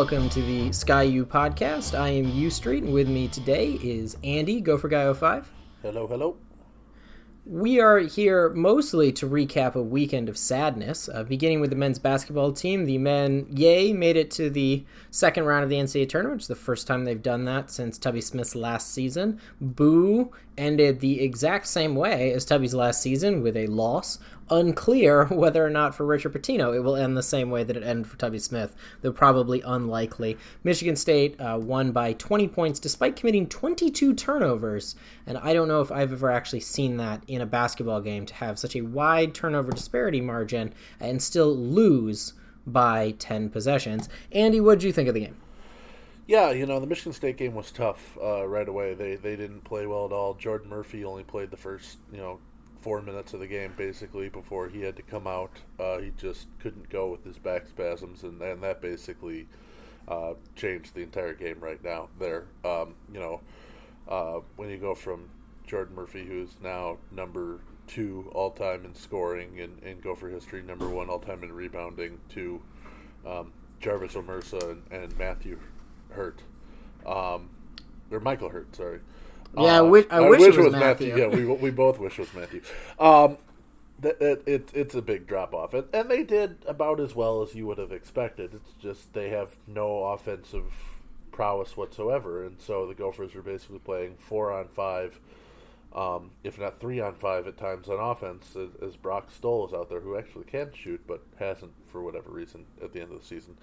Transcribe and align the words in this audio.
Welcome 0.00 0.30
to 0.30 0.40
the 0.40 0.72
Ski-U-Pahdcast. 0.72 1.92
I 1.92 2.08
am 2.08 2.30
U 2.30 2.48
Street, 2.48 2.84
and 2.84 2.94
with 2.94 3.06
me 3.06 3.28
today 3.28 3.72
is 3.82 4.16
Andy, 4.24 4.62
gopherguy05. 4.62 5.44
Hello, 5.82 6.06
hello. 6.06 6.38
We 7.44 7.80
are 7.80 7.98
here 7.98 8.48
mostly 8.48 9.12
to 9.12 9.28
recap 9.28 9.74
a 9.74 9.82
weekend 9.82 10.30
of 10.30 10.38
sadness, 10.38 11.10
uh, 11.12 11.24
beginning 11.24 11.60
with 11.60 11.68
the 11.68 11.76
men's 11.76 11.98
basketball 11.98 12.52
team. 12.52 12.86
The 12.86 12.96
men, 12.96 13.46
yay, 13.50 13.92
made 13.92 14.16
it 14.16 14.30
to 14.32 14.48
the 14.48 14.86
second 15.10 15.44
round 15.44 15.64
of 15.64 15.68
the 15.68 15.76
NCAA 15.76 16.08
tournament, 16.08 16.36
which 16.36 16.44
is 16.44 16.48
the 16.48 16.54
first 16.54 16.86
time 16.86 17.04
they've 17.04 17.22
done 17.22 17.44
that 17.44 17.70
since 17.70 17.98
Tubby 17.98 18.22
Smith's 18.22 18.54
last 18.54 18.94
season. 18.94 19.38
Boo 19.60 20.32
ended 20.56 21.00
the 21.00 21.20
exact 21.20 21.66
same 21.66 21.94
way 21.94 22.32
as 22.32 22.46
Tubby's 22.46 22.72
last 22.72 23.02
season 23.02 23.42
with 23.42 23.54
a 23.54 23.66
loss 23.66 24.18
unclear 24.50 25.24
whether 25.30 25.64
or 25.64 25.70
not 25.70 25.94
for 25.94 26.04
Richard 26.04 26.32
Pitino 26.32 26.74
it 26.74 26.80
will 26.80 26.96
end 26.96 27.16
the 27.16 27.22
same 27.22 27.50
way 27.50 27.64
that 27.64 27.76
it 27.76 27.82
ended 27.82 28.06
for 28.06 28.16
Tubby 28.16 28.38
Smith, 28.38 28.74
though 29.00 29.12
probably 29.12 29.62
unlikely. 29.62 30.36
Michigan 30.64 30.96
State 30.96 31.40
uh, 31.40 31.58
won 31.60 31.92
by 31.92 32.12
20 32.14 32.48
points 32.48 32.80
despite 32.80 33.16
committing 33.16 33.48
22 33.48 34.14
turnovers, 34.14 34.96
and 35.26 35.38
I 35.38 35.52
don't 35.52 35.68
know 35.68 35.80
if 35.80 35.92
I've 35.92 36.12
ever 36.12 36.30
actually 36.30 36.60
seen 36.60 36.96
that 36.98 37.22
in 37.26 37.40
a 37.40 37.46
basketball 37.46 38.00
game 38.00 38.26
to 38.26 38.34
have 38.34 38.58
such 38.58 38.76
a 38.76 38.82
wide 38.82 39.34
turnover 39.34 39.72
disparity 39.72 40.20
margin 40.20 40.74
and 40.98 41.22
still 41.22 41.54
lose 41.56 42.34
by 42.66 43.12
10 43.18 43.50
possessions. 43.50 44.08
Andy, 44.32 44.60
what 44.60 44.78
did 44.78 44.86
you 44.86 44.92
think 44.92 45.08
of 45.08 45.14
the 45.14 45.20
game? 45.20 45.36
Yeah, 46.26 46.52
you 46.52 46.64
know 46.64 46.78
the 46.78 46.86
Michigan 46.86 47.12
State 47.12 47.38
game 47.38 47.56
was 47.56 47.72
tough 47.72 48.16
uh, 48.22 48.46
right 48.46 48.68
away. 48.68 48.94
They 48.94 49.16
they 49.16 49.34
didn't 49.34 49.62
play 49.62 49.84
well 49.84 50.06
at 50.06 50.12
all. 50.12 50.34
Jordan 50.34 50.70
Murphy 50.70 51.04
only 51.04 51.24
played 51.24 51.50
the 51.50 51.56
first 51.56 51.98
you 52.12 52.18
know 52.18 52.38
four 52.80 53.02
minutes 53.02 53.34
of 53.34 53.40
the 53.40 53.46
game 53.46 53.72
basically 53.76 54.28
before 54.28 54.68
he 54.68 54.82
had 54.82 54.96
to 54.96 55.02
come 55.02 55.26
out. 55.26 55.52
Uh, 55.78 55.98
he 55.98 56.12
just 56.16 56.46
couldn't 56.60 56.88
go 56.88 57.08
with 57.10 57.24
his 57.24 57.38
back 57.38 57.68
spasms, 57.68 58.22
and, 58.22 58.40
and 58.40 58.62
that 58.62 58.80
basically 58.80 59.46
uh, 60.08 60.34
changed 60.56 60.94
the 60.94 61.02
entire 61.02 61.34
game 61.34 61.58
right 61.60 61.82
now. 61.82 62.08
There, 62.18 62.46
um, 62.64 62.94
you 63.12 63.20
know, 63.20 63.40
uh, 64.08 64.40
when 64.56 64.70
you 64.70 64.78
go 64.78 64.94
from 64.94 65.30
Jordan 65.66 65.94
Murphy, 65.94 66.26
who's 66.26 66.50
now 66.62 66.98
number 67.10 67.60
two 67.86 68.30
all 68.34 68.50
time 68.50 68.84
in 68.84 68.94
scoring 68.94 69.60
and, 69.60 69.82
and 69.82 70.02
Gopher 70.02 70.28
history, 70.28 70.62
number 70.62 70.88
one 70.88 71.08
all 71.08 71.18
time 71.18 71.42
in 71.42 71.52
rebounding, 71.52 72.18
to 72.30 72.60
um, 73.26 73.52
Jarvis 73.80 74.14
Omersa 74.14 74.70
and, 74.70 74.82
and 74.90 75.18
Matthew 75.18 75.58
Hurt, 76.10 76.42
um, 77.06 77.50
or 78.10 78.20
Michael 78.20 78.48
Hurt, 78.48 78.74
sorry. 78.74 79.00
Yeah, 79.56 79.78
I 79.78 79.80
wish, 79.80 80.06
I 80.10 80.18
I 80.18 80.28
wish, 80.28 80.40
wish 80.40 80.56
it 80.56 80.60
was, 80.60 80.72
Matthew. 80.72 81.08
Matthew. 81.08 81.22
Yeah, 81.22 81.28
we, 81.28 81.44
we 81.44 81.70
both 81.70 81.98
wish 81.98 82.18
it 82.18 82.22
was 82.22 82.34
Matthew. 82.34 82.62
Um, 82.98 83.38
it, 84.02 84.42
it, 84.46 84.70
it's 84.72 84.94
a 84.94 85.02
big 85.02 85.26
drop 85.26 85.52
off, 85.52 85.74
and, 85.74 85.84
and 85.92 86.10
they 86.10 86.22
did 86.22 86.56
about 86.66 87.00
as 87.00 87.14
well 87.14 87.42
as 87.42 87.54
you 87.54 87.66
would 87.66 87.78
have 87.78 87.92
expected. 87.92 88.54
It's 88.54 88.72
just 88.80 89.12
they 89.12 89.30
have 89.30 89.56
no 89.66 90.04
offensive 90.04 90.72
prowess 91.32 91.76
whatsoever, 91.76 92.44
and 92.44 92.60
so 92.60 92.86
the 92.86 92.94
Gophers 92.94 93.34
are 93.34 93.42
basically 93.42 93.78
playing 93.80 94.16
four 94.18 94.52
on 94.52 94.68
five, 94.68 95.18
um, 95.94 96.30
if 96.44 96.58
not 96.58 96.80
three 96.80 97.00
on 97.00 97.14
five 97.16 97.46
at 97.46 97.56
times 97.56 97.88
on 97.88 97.98
offense. 97.98 98.56
As, 98.56 98.70
as 98.82 98.96
Brock 98.96 99.30
Stull 99.30 99.66
is 99.66 99.74
out 99.74 99.88
there, 99.90 100.00
who 100.00 100.16
actually 100.16 100.44
can 100.44 100.72
shoot 100.72 101.00
but 101.06 101.22
hasn't 101.38 101.72
for 101.90 102.02
whatever 102.02 102.30
reason 102.30 102.66
at 102.82 102.92
the 102.92 103.00
end 103.00 103.12
of 103.12 103.20
the 103.20 103.26
season. 103.26 103.56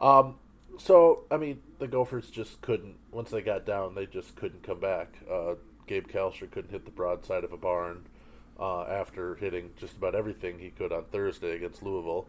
Um, 0.00 0.36
so 0.78 1.24
I 1.30 1.36
mean, 1.36 1.60
the 1.78 1.88
Gophers 1.88 2.30
just 2.30 2.60
couldn't. 2.60 2.96
Once 3.10 3.30
they 3.30 3.42
got 3.42 3.66
down, 3.66 3.94
they 3.94 4.06
just 4.06 4.36
couldn't 4.36 4.62
come 4.62 4.80
back. 4.80 5.18
Uh, 5.30 5.54
Gabe 5.86 6.06
Kalscheur 6.06 6.50
couldn't 6.50 6.70
hit 6.70 6.84
the 6.84 6.90
broadside 6.90 7.44
of 7.44 7.52
a 7.52 7.56
barn 7.56 8.06
uh, 8.58 8.82
after 8.82 9.34
hitting 9.36 9.70
just 9.76 9.96
about 9.96 10.14
everything 10.14 10.58
he 10.58 10.70
could 10.70 10.92
on 10.92 11.04
Thursday 11.04 11.56
against 11.56 11.82
Louisville. 11.82 12.26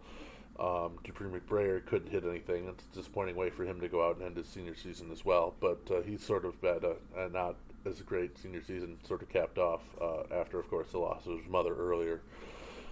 Um, 0.59 0.99
Dupree 1.03 1.27
McBrayer 1.27 1.83
couldn't 1.85 2.11
hit 2.11 2.23
anything. 2.23 2.67
It's 2.67 2.83
a 2.91 2.95
disappointing 2.95 3.35
way 3.35 3.49
for 3.49 3.63
him 3.63 3.79
to 3.81 3.87
go 3.87 4.07
out 4.07 4.17
and 4.17 4.25
end 4.25 4.37
his 4.37 4.47
senior 4.47 4.75
season 4.75 5.11
as 5.11 5.25
well. 5.25 5.55
But 5.59 5.79
uh, 5.89 6.01
he's 6.01 6.23
sort 6.23 6.45
of 6.45 6.55
had 6.61 6.83
a, 6.83 6.95
a, 7.17 7.29
not 7.29 7.55
as 7.85 7.99
great 8.01 8.37
senior 8.37 8.61
season, 8.61 8.97
sort 9.03 9.21
of 9.21 9.29
capped 9.29 9.57
off 9.57 9.81
uh, 9.99 10.23
after, 10.33 10.59
of 10.59 10.69
course, 10.69 10.89
the 10.91 10.99
loss 10.99 11.25
of 11.25 11.39
his 11.39 11.47
mother 11.47 11.75
earlier. 11.75 12.21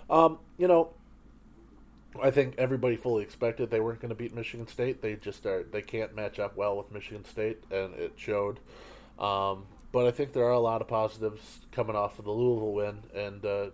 Um, 0.09 0.39
you 0.57 0.67
know, 0.67 0.93
I 2.21 2.31
think 2.31 2.55
everybody 2.57 2.95
fully 2.95 3.23
expected 3.23 3.69
they 3.69 3.79
weren't 3.79 4.01
going 4.01 4.09
to 4.09 4.15
beat 4.15 4.33
Michigan 4.33 4.67
State. 4.67 5.01
They 5.01 5.15
just 5.15 5.45
are 5.45 5.63
they 5.63 5.81
can't 5.81 6.15
match 6.15 6.39
up 6.39 6.57
well 6.57 6.75
with 6.75 6.91
Michigan 6.91 7.23
State, 7.23 7.63
and 7.71 7.93
it 7.93 8.13
showed. 8.17 8.59
Um, 9.19 9.65
but 9.91 10.05
I 10.05 10.11
think 10.11 10.33
there 10.33 10.45
are 10.45 10.51
a 10.51 10.59
lot 10.59 10.81
of 10.81 10.87
positives 10.87 11.59
coming 11.71 11.95
off 11.95 12.19
of 12.19 12.25
the 12.25 12.31
Louisville 12.31 12.73
win 12.73 13.03
and 13.13 13.45
uh, 13.45 13.67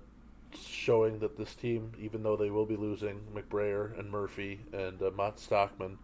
showing 0.58 1.20
that 1.20 1.38
this 1.38 1.54
team, 1.56 1.92
even 2.00 2.24
though 2.24 2.36
they 2.36 2.50
will 2.50 2.66
be 2.66 2.76
losing 2.76 3.22
McBrayer 3.34 3.98
and 3.98 4.10
Murphy 4.10 4.62
and 4.74 5.02
uh, 5.02 5.32
Stockman, 5.36 5.98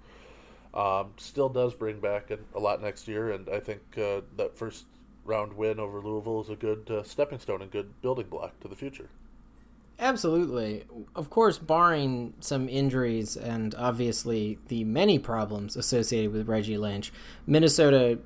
um, 0.74 1.14
still 1.18 1.50
does 1.50 1.74
bring 1.74 2.00
back 2.00 2.30
a, 2.32 2.40
a, 2.56 2.60
lot 2.60 2.82
next 2.82 3.08
year. 3.08 3.32
And 3.32 3.50
I 3.50 3.60
think 3.60 3.82
uh, 3.98 4.22
that 4.38 4.58
first 4.58 4.86
round 5.26 5.54
win 5.54 5.80
over 5.80 6.02
Louisville 6.02 6.42
is 6.42 6.50
a 6.50 6.56
good 6.56 6.90
uh, 6.90 7.04
stepping 7.04 7.40
stone 7.40 7.62
and 7.62 7.72
good 7.72 8.02
building 8.02 8.28
block 8.28 8.60
to 8.62 8.68
the 8.68 8.76
future. 8.76 9.10
Absolutely. 10.02 10.84
Of 11.16 11.30
course, 11.30 11.60
barring 11.60 12.34
some 12.40 12.68
injuries 12.68 13.38
and 13.38 13.76
obviously 13.76 14.58
the 14.68 14.84
many 14.84 15.20
problems 15.20 15.78
associated 15.78 16.34
with 16.34 16.48
Reggie 16.48 16.80
Lynch, 16.80 17.14
Minnesota 17.46 18.18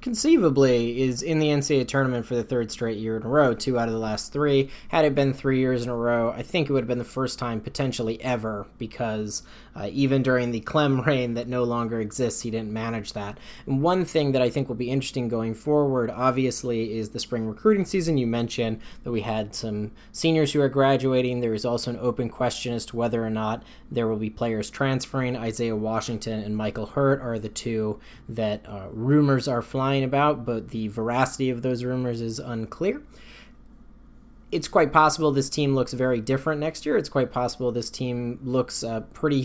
conceivably 0.00 1.00
is 1.02 1.22
in 1.22 1.38
the 1.38 1.48
NCAA 1.48 1.86
tournament 1.86 2.26
for 2.26 2.34
the 2.34 2.42
third 2.42 2.70
straight 2.70 2.98
year 2.98 3.16
in 3.16 3.22
a 3.22 3.28
row, 3.28 3.54
two 3.54 3.78
out 3.78 3.88
of 3.88 3.94
the 3.94 4.00
last 4.00 4.32
three. 4.32 4.70
Had 4.88 5.04
it 5.04 5.14
been 5.14 5.32
three 5.32 5.58
years 5.58 5.82
in 5.82 5.88
a 5.88 5.96
row, 5.96 6.30
I 6.30 6.42
think 6.42 6.68
it 6.68 6.72
would 6.72 6.82
have 6.82 6.88
been 6.88 6.98
the 6.98 7.04
first 7.04 7.38
time 7.38 7.60
potentially 7.60 8.22
ever 8.22 8.66
because 8.78 9.42
uh, 9.76 9.88
even 9.92 10.22
during 10.22 10.50
the 10.50 10.60
Clem 10.60 11.00
reign 11.06 11.34
that 11.34 11.48
no 11.48 11.64
longer 11.64 12.00
exists, 12.00 12.42
he 12.42 12.50
didn't 12.50 12.72
manage 12.72 13.12
that. 13.12 13.38
And 13.66 13.82
one 13.82 14.04
thing 14.04 14.32
that 14.32 14.42
I 14.42 14.50
think 14.50 14.68
will 14.68 14.76
be 14.76 14.90
interesting 14.90 15.28
going 15.28 15.54
forward, 15.54 16.10
obviously, 16.10 16.96
is 16.96 17.10
the 17.10 17.20
spring 17.20 17.46
recruiting 17.46 17.84
season. 17.84 18.18
You 18.18 18.26
mentioned 18.26 18.80
that 19.04 19.12
we 19.12 19.20
had 19.20 19.54
some 19.54 19.92
seniors 20.12 20.52
who 20.52 20.60
are 20.60 20.68
graduating. 20.68 21.40
There 21.40 21.54
is 21.54 21.64
also 21.64 21.90
an 21.90 21.98
open 22.00 22.28
question 22.28 22.74
as 22.74 22.86
to 22.86 22.96
whether 22.96 23.24
or 23.24 23.30
not 23.30 23.62
there 23.90 24.08
will 24.08 24.16
be 24.16 24.30
players 24.30 24.70
transferring. 24.70 25.36
Isaiah 25.36 25.76
Washington 25.76 26.40
and 26.40 26.56
Michael 26.56 26.86
Hurt 26.86 27.20
are 27.20 27.38
the 27.38 27.48
two 27.48 28.00
that 28.28 28.64
uh, 28.66 28.86
rumors 28.92 29.46
are 29.48 29.62
flying 29.62 29.89
about, 29.98 30.44
but 30.44 30.70
the 30.70 30.88
veracity 30.88 31.50
of 31.50 31.62
those 31.62 31.84
rumors 31.84 32.20
is 32.20 32.38
unclear 32.38 33.02
it's 34.52 34.68
quite 34.68 34.92
possible 34.92 35.30
this 35.30 35.48
team 35.48 35.74
looks 35.74 35.92
very 35.92 36.20
different 36.20 36.60
next 36.60 36.84
year. 36.84 36.96
It's 36.96 37.08
quite 37.08 37.30
possible 37.30 37.70
this 37.70 37.90
team 37.90 38.38
looks 38.42 38.82
uh, 38.82 39.00
pretty 39.12 39.44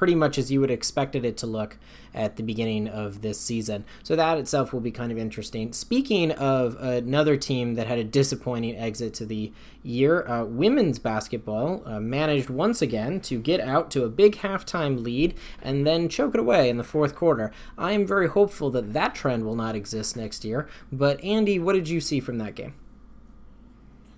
pretty 0.00 0.14
much 0.14 0.38
as 0.38 0.50
you 0.50 0.62
would 0.62 0.70
expected 0.70 1.26
it 1.26 1.36
to 1.36 1.46
look 1.46 1.76
at 2.14 2.36
the 2.36 2.42
beginning 2.42 2.88
of 2.88 3.20
this 3.20 3.38
season. 3.38 3.84
So 4.02 4.16
that 4.16 4.38
itself 4.38 4.72
will 4.72 4.80
be 4.80 4.90
kind 4.90 5.12
of 5.12 5.18
interesting. 5.18 5.74
Speaking 5.74 6.32
of 6.32 6.74
another 6.80 7.36
team 7.36 7.74
that 7.74 7.86
had 7.86 7.98
a 7.98 8.04
disappointing 8.04 8.78
exit 8.78 9.12
to 9.12 9.26
the 9.26 9.52
year, 9.82 10.26
uh, 10.26 10.44
women's 10.44 10.98
basketball 10.98 11.82
uh, 11.84 12.00
managed 12.00 12.48
once 12.48 12.80
again 12.80 13.20
to 13.20 13.38
get 13.38 13.60
out 13.60 13.90
to 13.90 14.04
a 14.04 14.08
big 14.08 14.36
halftime 14.36 15.04
lead 15.04 15.34
and 15.60 15.86
then 15.86 16.08
choke 16.08 16.32
it 16.32 16.40
away 16.40 16.70
in 16.70 16.78
the 16.78 16.82
fourth 16.82 17.14
quarter. 17.14 17.52
I 17.76 17.92
am 17.92 18.06
very 18.06 18.28
hopeful 18.28 18.70
that 18.70 18.94
that 18.94 19.14
trend 19.14 19.44
will 19.44 19.54
not 19.54 19.76
exist 19.76 20.16
next 20.16 20.46
year. 20.46 20.66
But 20.90 21.22
Andy, 21.22 21.58
what 21.58 21.74
did 21.74 21.90
you 21.90 22.00
see 22.00 22.20
from 22.20 22.38
that 22.38 22.54
game? 22.54 22.72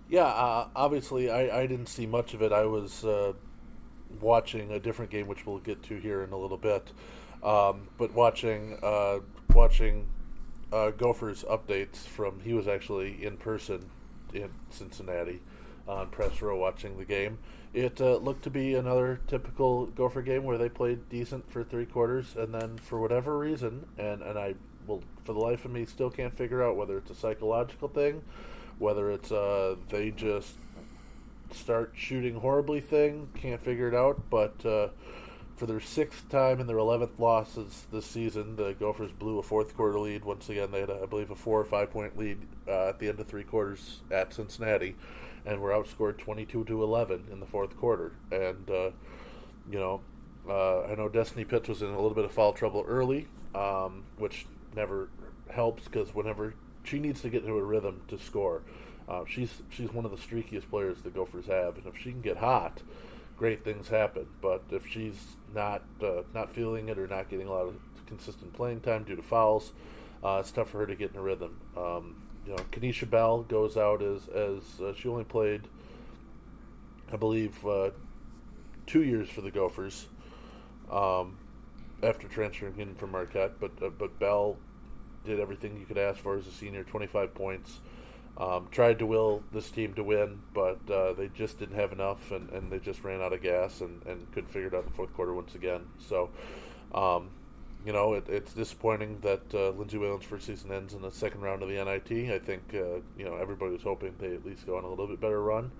Yeah, 0.08 0.26
uh, 0.26 0.68
obviously, 0.76 1.28
I, 1.28 1.62
I 1.62 1.66
didn't 1.66 1.88
see 1.88 2.06
much 2.06 2.34
of 2.34 2.40
it. 2.42 2.52
I 2.52 2.66
was 2.66 3.04
uh, 3.04 3.32
watching 4.20 4.72
a 4.72 4.78
different 4.78 5.10
game, 5.10 5.26
which 5.26 5.46
we'll 5.46 5.58
get 5.58 5.82
to 5.84 5.96
here 5.98 6.22
in 6.22 6.32
a 6.32 6.36
little 6.36 6.56
bit. 6.56 6.92
Um, 7.42 7.88
but 7.98 8.12
watching 8.14 8.78
uh, 8.82 9.18
watching 9.52 10.06
uh, 10.72 10.90
Gophers 10.90 11.44
updates 11.44 11.96
from 11.96 12.40
he 12.40 12.52
was 12.52 12.68
actually 12.68 13.24
in 13.24 13.36
person 13.36 13.90
in 14.32 14.50
Cincinnati 14.70 15.40
on 15.88 16.08
press 16.08 16.40
row 16.40 16.56
watching 16.56 16.96
the 16.96 17.04
game. 17.04 17.38
It 17.74 18.00
uh, 18.00 18.16
looked 18.16 18.44
to 18.44 18.50
be 18.50 18.74
another 18.74 19.20
typical 19.26 19.86
Gopher 19.86 20.22
game 20.22 20.44
where 20.44 20.58
they 20.58 20.68
played 20.68 21.08
decent 21.08 21.50
for 21.50 21.64
three 21.64 21.86
quarters, 21.86 22.36
and 22.36 22.54
then 22.54 22.78
for 22.78 23.00
whatever 23.00 23.38
reason, 23.38 23.86
and 23.98 24.22
and 24.22 24.38
I 24.38 24.54
will 24.86 25.02
for 25.24 25.32
the 25.32 25.40
life 25.40 25.64
of 25.64 25.70
me 25.70 25.84
still 25.84 26.10
can't 26.10 26.34
figure 26.34 26.62
out 26.62 26.76
whether 26.76 26.98
it's 26.98 27.10
a 27.10 27.14
psychological 27.14 27.88
thing 27.88 28.22
whether 28.82 29.10
it's 29.12 29.30
uh, 29.30 29.76
they 29.88 30.10
just 30.10 30.56
start 31.54 31.92
shooting 31.96 32.36
horribly 32.36 32.80
thing, 32.80 33.28
can't 33.34 33.60
figure 33.60 33.88
it 33.88 33.94
out. 33.94 34.30
But 34.30 34.64
uh, 34.64 34.88
for 35.56 35.66
their 35.66 35.80
sixth 35.80 36.28
time 36.28 36.60
in 36.60 36.66
their 36.66 36.78
eleventh 36.78 37.18
losses 37.18 37.84
this 37.92 38.06
season, 38.06 38.56
the 38.56 38.72
Gophers 38.72 39.12
blew 39.12 39.38
a 39.38 39.42
fourth 39.42 39.76
quarter 39.76 39.98
lead. 39.98 40.24
Once 40.24 40.48
again, 40.48 40.70
they 40.70 40.80
had, 40.80 40.90
I 40.90 41.06
believe, 41.06 41.30
a 41.30 41.34
four 41.34 41.60
or 41.60 41.64
five 41.64 41.90
point 41.90 42.18
lead 42.18 42.38
uh, 42.66 42.88
at 42.88 42.98
the 42.98 43.08
end 43.08 43.20
of 43.20 43.26
three 43.26 43.44
quarters 43.44 44.00
at 44.10 44.34
Cincinnati, 44.34 44.96
and 45.44 45.60
were 45.60 45.70
outscored 45.70 46.18
twenty 46.18 46.44
two 46.44 46.64
to 46.64 46.82
eleven 46.82 47.26
in 47.30 47.40
the 47.40 47.46
fourth 47.46 47.76
quarter. 47.76 48.12
And 48.30 48.68
uh, 48.70 48.90
you 49.70 49.78
know, 49.78 50.00
uh, 50.48 50.82
I 50.84 50.94
know 50.94 51.08
Destiny 51.08 51.44
Pitts 51.44 51.68
was 51.68 51.82
in 51.82 51.88
a 51.88 51.96
little 51.96 52.14
bit 52.14 52.24
of 52.24 52.32
foul 52.32 52.52
trouble 52.52 52.84
early, 52.86 53.28
um, 53.54 54.04
which 54.16 54.46
never 54.74 55.08
helps 55.50 55.84
because 55.84 56.14
whenever 56.14 56.54
she 56.82 56.98
needs 56.98 57.20
to 57.20 57.28
get 57.28 57.42
into 57.42 57.54
a 57.54 57.62
rhythm 57.62 58.02
to 58.08 58.18
score. 58.18 58.62
Uh, 59.08 59.24
she's 59.28 59.62
she's 59.70 59.92
one 59.92 60.04
of 60.04 60.10
the 60.10 60.16
streakiest 60.16 60.68
players 60.70 60.98
the 61.02 61.10
Gophers 61.10 61.46
have, 61.46 61.76
and 61.76 61.86
if 61.86 61.96
she 61.96 62.10
can 62.10 62.20
get 62.20 62.38
hot, 62.38 62.82
great 63.36 63.64
things 63.64 63.88
happen. 63.88 64.26
But 64.40 64.62
if 64.70 64.86
she's 64.86 65.26
not 65.54 65.82
uh, 66.02 66.22
not 66.34 66.50
feeling 66.50 66.88
it 66.88 66.98
or 66.98 67.06
not 67.06 67.28
getting 67.28 67.48
a 67.48 67.52
lot 67.52 67.66
of 67.66 67.74
consistent 68.06 68.52
playing 68.52 68.80
time 68.80 69.04
due 69.04 69.16
to 69.16 69.22
fouls, 69.22 69.72
uh, 70.22 70.38
it's 70.40 70.50
tough 70.50 70.70
for 70.70 70.78
her 70.78 70.86
to 70.86 70.94
get 70.94 71.12
in 71.12 71.16
a 71.18 71.22
rhythm. 71.22 71.58
Um, 71.76 72.22
you 72.46 72.52
know, 72.52 72.62
Kenisha 72.70 73.08
Bell 73.08 73.42
goes 73.42 73.76
out 73.76 74.02
as 74.02 74.28
as 74.28 74.80
uh, 74.80 74.94
she 74.94 75.08
only 75.08 75.24
played, 75.24 75.62
I 77.12 77.16
believe, 77.16 77.66
uh, 77.66 77.90
two 78.86 79.02
years 79.02 79.28
for 79.28 79.40
the 79.40 79.50
Gophers. 79.50 80.08
Um, 80.90 81.38
after 82.02 82.26
transferring 82.26 82.78
in 82.80 82.94
from 82.94 83.12
Marquette, 83.12 83.60
but 83.60 83.70
uh, 83.82 83.90
but 83.90 84.18
Bell 84.18 84.56
did 85.24 85.38
everything 85.38 85.78
you 85.78 85.86
could 85.86 85.98
ask 85.98 86.18
for 86.18 86.36
as 86.36 86.46
a 86.46 86.50
senior. 86.50 86.84
Twenty 86.84 87.06
five 87.06 87.34
points. 87.34 87.80
Um, 88.38 88.68
tried 88.70 88.98
to 89.00 89.06
will 89.06 89.42
this 89.52 89.70
team 89.70 89.92
to 89.94 90.02
win, 90.02 90.40
but 90.54 90.78
uh, 90.90 91.12
they 91.12 91.28
just 91.28 91.58
didn't 91.58 91.76
have 91.76 91.92
enough, 91.92 92.30
and, 92.30 92.48
and 92.50 92.72
they 92.72 92.78
just 92.78 93.04
ran 93.04 93.20
out 93.20 93.32
of 93.34 93.42
gas 93.42 93.82
and, 93.82 94.04
and 94.06 94.30
couldn't 94.32 94.50
figure 94.50 94.68
it 94.68 94.74
out 94.74 94.84
in 94.84 94.86
the 94.86 94.94
fourth 94.94 95.12
quarter 95.12 95.34
once 95.34 95.54
again. 95.54 95.82
So, 96.08 96.30
um, 96.94 97.30
you 97.84 97.92
know, 97.92 98.14
it, 98.14 98.28
it's 98.28 98.54
disappointing 98.54 99.20
that 99.20 99.54
uh, 99.54 99.70
Lindsay 99.70 99.98
Whalen's 99.98 100.24
first 100.24 100.46
season 100.46 100.72
ends 100.72 100.94
in 100.94 101.02
the 101.02 101.10
second 101.10 101.42
round 101.42 101.62
of 101.62 101.68
the 101.68 101.74
NIT. 101.74 102.32
I 102.32 102.38
think, 102.38 102.62
uh, 102.74 103.00
you 103.18 103.24
know, 103.24 103.36
everybody 103.36 103.72
was 103.72 103.82
hoping 103.82 104.14
they 104.18 104.34
at 104.34 104.46
least 104.46 104.66
go 104.66 104.78
on 104.78 104.84
a 104.84 104.88
little 104.88 105.08
bit 105.08 105.20
better 105.20 105.42
run. 105.42 105.70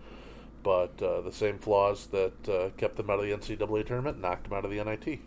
But 0.63 1.03
uh, 1.03 1.23
the 1.23 1.33
same 1.33 1.59
flaws 1.59 2.07
that 2.09 2.49
uh, 2.49 2.69
kept 2.77 2.97
them 2.97 3.09
out 3.09 3.19
of 3.19 3.25
the 3.25 3.33
NCAA 3.33 3.87
tournament 3.87 4.21
knocked 4.21 4.45
them 4.45 4.53
out 4.53 4.65
of 4.65 4.71
the 4.71 4.85
NIT 4.85 5.21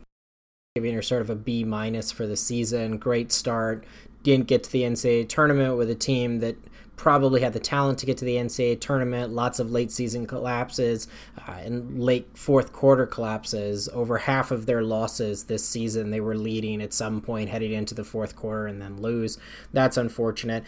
giving 0.76 0.94
her 0.94 1.02
sort 1.02 1.22
of 1.22 1.30
a 1.30 1.36
B 1.36 1.64
minus 1.64 2.12
for 2.12 2.28
the 2.28 2.36
season. 2.36 2.98
Great 2.98 3.32
start. 3.32 3.86
Didn't 4.24 4.48
get 4.48 4.64
to 4.66 4.72
the 4.74 4.82
NCAA 4.82 5.30
tournament 5.30 5.78
with 5.78 5.90
a 5.90 5.96
team 5.96 6.40
that 6.40 6.58
probably 6.96 7.42
had 7.42 7.54
the 7.54 7.60
talent 7.60 8.00
to 8.00 8.06
get 8.06 8.18
to 8.18 8.26
the 8.26 8.36
NCAA 8.36 8.80
tournament. 8.80 9.34
Lots 9.34 9.60
of 9.60 9.72
late 9.72 9.92
season 9.92 10.26
collapses 10.26 11.08
uh, 11.48 11.52
and 11.52 12.00
late 12.00 12.28
fourth 12.38 12.74
quarter 12.74 13.06
collapses. 13.06 13.90
Over 13.90 14.18
half 14.18 14.52
of 14.52 14.66
their 14.66 14.82
losses 14.82 15.46
this 15.46 15.68
season, 15.68 16.12
they 16.12 16.22
were 16.22 16.36
leading 16.36 16.82
at 16.82 16.94
some 16.94 17.22
point 17.22 17.50
heading 17.50 17.74
into 17.74 17.96
the 17.96 18.04
fourth 18.04 18.36
quarter 18.36 18.68
and 18.68 18.82
then 18.82 19.02
lose. 19.02 19.38
That's 19.74 19.98
unfortunate 19.98 20.64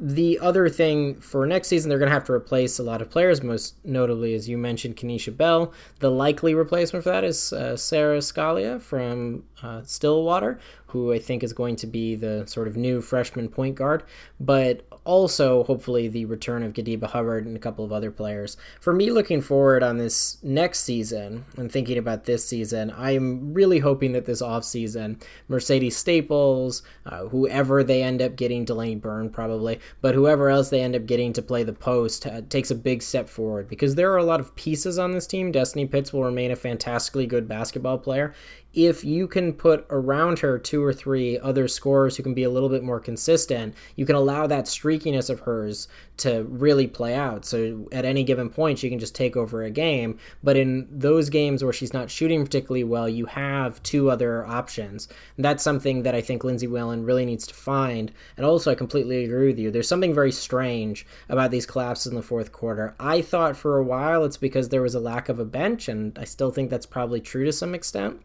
the 0.00 0.38
other 0.38 0.68
thing 0.70 1.20
for 1.20 1.46
next 1.46 1.68
season, 1.68 1.90
they're 1.90 1.98
going 1.98 2.08
to 2.08 2.14
have 2.14 2.24
to 2.24 2.32
replace 2.32 2.78
a 2.78 2.82
lot 2.82 3.02
of 3.02 3.10
players, 3.10 3.42
most 3.42 3.74
notably, 3.84 4.34
as 4.34 4.48
you 4.48 4.56
mentioned, 4.56 4.96
Kenisha 4.96 5.36
Bell. 5.36 5.74
The 5.98 6.10
likely 6.10 6.54
replacement 6.54 7.04
for 7.04 7.10
that 7.10 7.22
is 7.22 7.52
uh, 7.52 7.76
Sara 7.76 8.18
Scalia 8.18 8.80
from 8.80 9.44
uh, 9.62 9.82
Stillwater, 9.82 10.58
who 10.86 11.12
I 11.12 11.18
think 11.18 11.42
is 11.42 11.52
going 11.52 11.76
to 11.76 11.86
be 11.86 12.14
the 12.14 12.46
sort 12.46 12.66
of 12.66 12.78
new 12.78 13.02
freshman 13.02 13.50
point 13.50 13.74
guard. 13.74 14.02
But 14.40 14.86
also 15.04 15.64
hopefully 15.64 16.08
the 16.08 16.24
return 16.24 16.62
of 16.62 16.72
Gadiva 16.72 17.04
Hubbard 17.04 17.46
and 17.46 17.56
a 17.56 17.60
couple 17.60 17.84
of 17.84 17.92
other 17.92 18.10
players. 18.10 18.56
For 18.80 18.92
me, 18.92 19.10
looking 19.10 19.40
forward 19.40 19.82
on 19.82 19.98
this 19.98 20.38
next 20.42 20.80
season 20.80 21.44
and 21.56 21.70
thinking 21.70 21.98
about 21.98 22.24
this 22.24 22.44
season, 22.44 22.92
I'm 22.96 23.54
really 23.54 23.78
hoping 23.78 24.12
that 24.12 24.26
this 24.26 24.42
offseason, 24.42 25.22
Mercedes 25.48 25.96
Staples, 25.96 26.82
uh, 27.06 27.26
whoever 27.26 27.82
they 27.82 28.02
end 28.02 28.22
up 28.22 28.36
getting, 28.36 28.64
Delaney 28.64 28.96
Byrne 28.96 29.30
probably, 29.30 29.80
but 30.00 30.14
whoever 30.14 30.48
else 30.48 30.70
they 30.70 30.82
end 30.82 30.96
up 30.96 31.06
getting 31.06 31.32
to 31.32 31.42
play 31.42 31.62
the 31.62 31.72
post 31.72 32.26
uh, 32.26 32.42
takes 32.48 32.70
a 32.70 32.74
big 32.74 33.02
step 33.02 33.28
forward 33.28 33.68
because 33.68 33.94
there 33.94 34.12
are 34.12 34.18
a 34.18 34.24
lot 34.24 34.40
of 34.40 34.54
pieces 34.56 34.98
on 34.98 35.12
this 35.12 35.26
team. 35.26 35.52
Destiny 35.52 35.86
Pitts 35.86 36.12
will 36.12 36.24
remain 36.24 36.50
a 36.50 36.56
fantastically 36.56 37.26
good 37.26 37.48
basketball 37.48 37.98
player 37.98 38.34
if 38.72 39.04
you 39.04 39.26
can 39.26 39.52
put 39.52 39.84
around 39.90 40.38
her 40.40 40.58
two 40.58 40.82
or 40.82 40.92
three 40.92 41.38
other 41.38 41.66
scorers 41.66 42.16
who 42.16 42.22
can 42.22 42.34
be 42.34 42.44
a 42.44 42.50
little 42.50 42.68
bit 42.68 42.84
more 42.84 43.00
consistent, 43.00 43.74
you 43.96 44.06
can 44.06 44.14
allow 44.14 44.46
that 44.46 44.66
streakiness 44.66 45.28
of 45.28 45.40
hers 45.40 45.88
to 46.18 46.44
really 46.44 46.86
play 46.86 47.14
out. 47.14 47.44
So 47.44 47.88
at 47.90 48.04
any 48.04 48.22
given 48.22 48.48
point, 48.48 48.78
she 48.78 48.88
can 48.88 48.98
just 48.98 49.14
take 49.14 49.36
over 49.36 49.62
a 49.62 49.70
game. 49.70 50.18
But 50.42 50.56
in 50.56 50.86
those 50.90 51.30
games 51.30 51.64
where 51.64 51.72
she's 51.72 51.92
not 51.92 52.10
shooting 52.10 52.44
particularly 52.44 52.84
well, 52.84 53.08
you 53.08 53.26
have 53.26 53.82
two 53.82 54.10
other 54.10 54.46
options. 54.46 55.08
And 55.36 55.44
that's 55.44 55.64
something 55.64 56.02
that 56.04 56.14
I 56.14 56.20
think 56.20 56.44
Lindsay 56.44 56.66
Whalen 56.66 57.04
really 57.04 57.24
needs 57.24 57.46
to 57.48 57.54
find. 57.54 58.12
And 58.36 58.46
also, 58.46 58.70
I 58.70 58.74
completely 58.76 59.24
agree 59.24 59.48
with 59.48 59.58
you. 59.58 59.70
There's 59.70 59.88
something 59.88 60.14
very 60.14 60.32
strange 60.32 61.06
about 61.28 61.50
these 61.50 61.66
collapses 61.66 62.06
in 62.06 62.14
the 62.14 62.22
fourth 62.22 62.52
quarter. 62.52 62.94
I 63.00 63.22
thought 63.22 63.56
for 63.56 63.78
a 63.78 63.82
while 63.82 64.24
it's 64.24 64.36
because 64.36 64.68
there 64.68 64.82
was 64.82 64.94
a 64.94 65.00
lack 65.00 65.28
of 65.28 65.38
a 65.38 65.44
bench, 65.44 65.88
and 65.88 66.16
I 66.18 66.24
still 66.24 66.50
think 66.50 66.70
that's 66.70 66.86
probably 66.86 67.20
true 67.20 67.44
to 67.44 67.52
some 67.52 67.74
extent. 67.74 68.20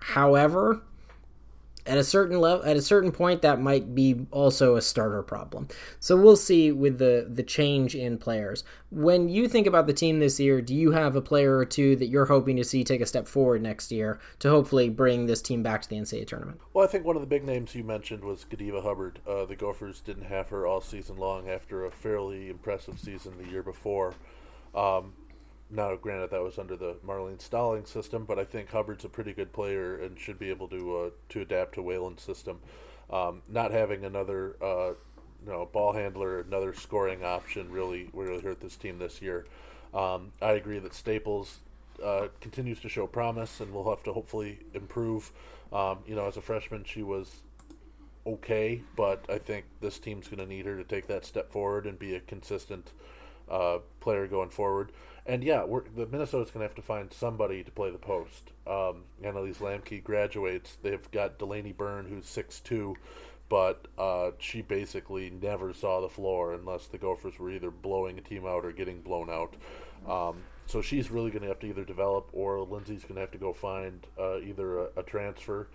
However, 0.00 0.82
at 1.86 1.98
a 1.98 2.04
certain 2.04 2.40
level 2.40 2.64
at 2.66 2.76
a 2.76 2.82
certain 2.82 3.12
point 3.12 3.42
that 3.42 3.60
might 3.60 3.94
be 3.94 4.26
also 4.30 4.76
a 4.76 4.82
starter 4.82 5.22
problem. 5.22 5.68
So 6.00 6.16
we'll 6.16 6.36
see 6.36 6.72
with 6.72 6.98
the 6.98 7.26
the 7.32 7.42
change 7.42 7.94
in 7.94 8.18
players. 8.18 8.64
When 8.90 9.28
you 9.28 9.48
think 9.48 9.66
about 9.66 9.86
the 9.86 9.92
team 9.92 10.18
this 10.18 10.40
year 10.40 10.60
do 10.60 10.74
you 10.74 10.92
have 10.92 11.16
a 11.16 11.22
player 11.22 11.56
or 11.56 11.64
two 11.64 11.96
that 11.96 12.06
you're 12.06 12.26
hoping 12.26 12.56
to 12.56 12.64
see 12.64 12.82
take 12.84 13.00
a 13.00 13.06
step 13.06 13.28
forward 13.28 13.62
next 13.62 13.92
year 13.92 14.18
to 14.40 14.50
hopefully 14.50 14.88
bring 14.88 15.26
this 15.26 15.40
team 15.40 15.62
back 15.62 15.82
to 15.82 15.88
the 15.88 15.96
ncaa 15.96 16.26
tournament? 16.26 16.60
Well 16.74 16.84
i 16.84 16.88
think 16.88 17.04
one 17.04 17.16
of 17.16 17.22
the 17.22 17.28
big 17.28 17.44
names 17.44 17.74
you 17.74 17.84
mentioned 17.84 18.24
was 18.24 18.44
gadiva 18.44 18.82
hubbard. 18.82 19.20
Uh, 19.26 19.44
the 19.44 19.56
gophers 19.56 20.00
didn't 20.00 20.24
have 20.24 20.48
her 20.48 20.66
all 20.66 20.80
season 20.80 21.16
long 21.16 21.48
after 21.48 21.84
a 21.84 21.90
fairly 21.90 22.50
impressive 22.50 22.98
season 22.98 23.34
the 23.38 23.48
year 23.48 23.62
before. 23.62 24.14
Um, 24.74 25.12
now, 25.70 25.96
granted, 25.96 26.30
that 26.30 26.42
was 26.42 26.58
under 26.58 26.76
the 26.76 26.94
Marlene 27.04 27.38
Stollings 27.38 27.88
system, 27.88 28.24
but 28.24 28.38
I 28.38 28.44
think 28.44 28.70
Hubbard's 28.70 29.04
a 29.04 29.08
pretty 29.08 29.32
good 29.32 29.52
player 29.52 29.96
and 29.96 30.18
should 30.18 30.38
be 30.38 30.50
able 30.50 30.68
to 30.68 30.96
uh, 30.96 31.10
to 31.30 31.40
adapt 31.40 31.74
to 31.74 31.82
Whalen's 31.82 32.22
system. 32.22 32.60
Um, 33.10 33.42
not 33.48 33.72
having 33.72 34.04
another 34.04 34.56
uh, 34.62 34.90
you 35.44 35.52
know 35.52 35.66
ball 35.66 35.92
handler, 35.92 36.40
another 36.40 36.72
scoring 36.72 37.24
option, 37.24 37.70
really 37.70 38.10
really 38.12 38.40
hurt 38.40 38.60
this 38.60 38.76
team 38.76 38.98
this 38.98 39.20
year. 39.20 39.46
Um, 39.92 40.32
I 40.40 40.52
agree 40.52 40.78
that 40.78 40.94
Staples 40.94 41.58
uh, 42.02 42.28
continues 42.40 42.80
to 42.80 42.88
show 42.88 43.06
promise, 43.06 43.60
and 43.60 43.72
will 43.72 43.90
have 43.90 44.04
to 44.04 44.12
hopefully 44.12 44.60
improve. 44.72 45.32
Um, 45.72 45.98
you 46.06 46.14
know, 46.14 46.26
as 46.26 46.36
a 46.36 46.42
freshman, 46.42 46.84
she 46.84 47.02
was 47.02 47.40
okay, 48.24 48.82
but 48.94 49.24
I 49.28 49.38
think 49.38 49.64
this 49.80 49.98
team's 49.98 50.28
going 50.28 50.38
to 50.38 50.46
need 50.46 50.66
her 50.66 50.76
to 50.76 50.84
take 50.84 51.08
that 51.08 51.24
step 51.24 51.50
forward 51.50 51.86
and 51.86 51.98
be 51.98 52.14
a 52.14 52.20
consistent 52.20 52.92
uh, 53.50 53.78
player 54.00 54.26
going 54.26 54.50
forward. 54.50 54.92
And 55.24 55.42
yeah, 55.42 55.64
we're, 55.64 55.82
the 55.88 56.06
Minnesota's 56.06 56.50
going 56.50 56.62
to 56.62 56.68
have 56.68 56.76
to 56.76 56.82
find 56.82 57.12
somebody 57.12 57.64
to 57.64 57.70
play 57.70 57.90
the 57.90 57.98
post. 57.98 58.52
Um, 58.66 59.04
Annalese 59.22 59.58
Lamke 59.58 60.02
graduates. 60.02 60.76
They've 60.82 61.10
got 61.10 61.38
Delaney 61.38 61.72
Byrne, 61.72 62.06
who's 62.06 62.26
six 62.26 62.60
two, 62.60 62.96
but 63.48 63.88
uh, 63.98 64.30
she 64.38 64.62
basically 64.62 65.30
never 65.30 65.72
saw 65.74 66.00
the 66.00 66.08
floor 66.08 66.52
unless 66.52 66.86
the 66.86 66.98
Gophers 66.98 67.38
were 67.38 67.50
either 67.50 67.70
blowing 67.70 68.18
a 68.18 68.20
team 68.20 68.46
out 68.46 68.64
or 68.64 68.72
getting 68.72 69.00
blown 69.00 69.28
out. 69.28 69.54
Um, 70.08 70.36
so 70.66 70.80
she's 70.80 71.10
really 71.10 71.30
going 71.30 71.42
to 71.42 71.48
have 71.48 71.60
to 71.60 71.66
either 71.66 71.84
develop, 71.84 72.28
or 72.32 72.60
Lindsay's 72.60 73.02
going 73.02 73.14
to 73.16 73.20
have 73.20 73.32
to 73.32 73.38
go 73.38 73.52
find 73.52 74.06
uh, 74.18 74.38
either 74.38 74.78
a, 74.78 74.88
a 74.98 75.02
transfer 75.02 75.68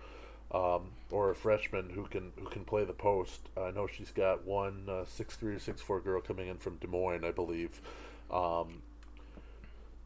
um, 0.52 0.90
or 1.10 1.30
a 1.30 1.34
freshman 1.34 1.90
who 1.90 2.04
can 2.04 2.32
who 2.38 2.46
can 2.46 2.64
play 2.64 2.84
the 2.84 2.92
post. 2.92 3.40
I 3.56 3.70
know 3.70 3.86
she's 3.86 4.10
got 4.10 4.44
one 4.44 4.84
uh, 4.88 5.04
three 5.04 5.54
or 5.54 5.58
six 5.58 5.80
four 5.80 6.00
girl 6.00 6.20
coming 6.20 6.48
in 6.48 6.58
from 6.58 6.76
Des 6.76 6.86
Moines, 6.86 7.24
I 7.24 7.30
believe. 7.30 7.80
Um, 8.30 8.82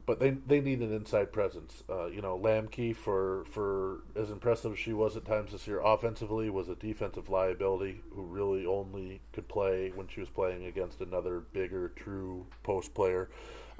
but 0.07 0.21
they 0.21 0.31
they 0.31 0.61
need 0.61 0.81
an 0.81 0.93
inside 0.93 1.33
presence. 1.33 1.83
Uh, 1.91 2.07
you 2.07 2.23
know, 2.23 2.39
Lamke 2.39 2.95
for 2.95 3.45
for 3.51 4.03
as 4.15 4.31
impressive 4.31 4.75
as 4.75 4.79
she 4.79 4.93
was 4.93 5.17
at 5.17 5.25
times 5.25 5.51
this 5.51 5.67
year 5.67 5.81
offensively 5.81 6.49
was 6.49 6.69
a 6.69 6.77
defensive 6.77 7.29
liability 7.29 8.03
who 8.15 8.23
really 8.23 8.65
only 8.65 9.21
could 9.33 9.49
play 9.49 9.91
when 9.97 10.07
she 10.07 10.21
was 10.21 10.29
playing 10.29 10.65
against 10.65 11.01
another 11.01 11.41
bigger 11.41 11.89
true 11.97 12.47
post 12.63 12.95
player. 12.95 13.29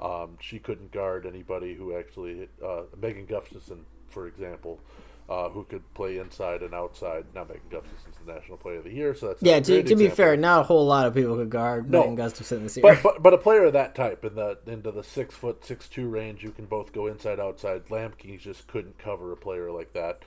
Um, 0.01 0.37
she 0.41 0.59
couldn't 0.59 0.91
guard 0.91 1.25
anybody 1.25 1.73
who 1.73 1.97
actually 1.97 2.49
uh, 2.63 2.83
Megan 3.01 3.25
Gustafson, 3.25 3.85
for 4.09 4.27
example 4.27 4.81
uh, 5.29 5.49
who 5.49 5.63
could 5.65 5.93
play 5.93 6.17
inside 6.17 6.61
and 6.61 6.73
outside. 6.73 7.25
Now, 7.35 7.43
Megan 7.43 7.61
Gustafson's 7.69 8.15
the 8.25 8.33
National 8.33 8.57
Player 8.57 8.77
of 8.77 8.85
the 8.85 8.93
Year, 8.93 9.13
so 9.13 9.27
that's 9.27 9.41
yeah. 9.41 9.59
To, 9.59 9.83
to 9.83 9.95
be 9.95 10.09
fair, 10.09 10.37
not 10.37 10.61
a 10.61 10.63
whole 10.63 10.85
lot 10.85 11.05
of 11.05 11.13
people 11.13 11.35
could 11.35 11.49
guard 11.49 11.89
no. 11.89 12.01
Megan 12.01 12.15
Gustafson 12.15 12.63
this 12.63 12.77
year. 12.77 12.81
But, 12.81 13.03
but 13.03 13.23
but 13.23 13.33
a 13.33 13.37
player 13.37 13.65
of 13.65 13.73
that 13.73 13.93
type 13.93 14.23
in 14.23 14.35
the 14.35 14.57
into 14.65 14.91
the 14.91 15.03
six 15.03 15.35
foot 15.35 15.65
six 15.65 15.89
two 15.89 16.07
range, 16.07 16.43
you 16.43 16.51
can 16.51 16.65
both 16.65 16.93
go 16.93 17.07
inside 17.07 17.39
outside. 17.39 17.85
Lamke 17.87 18.39
just 18.39 18.67
couldn't 18.67 18.97
cover 18.97 19.31
a 19.31 19.37
player 19.37 19.71
like 19.71 19.93
that. 19.93 20.23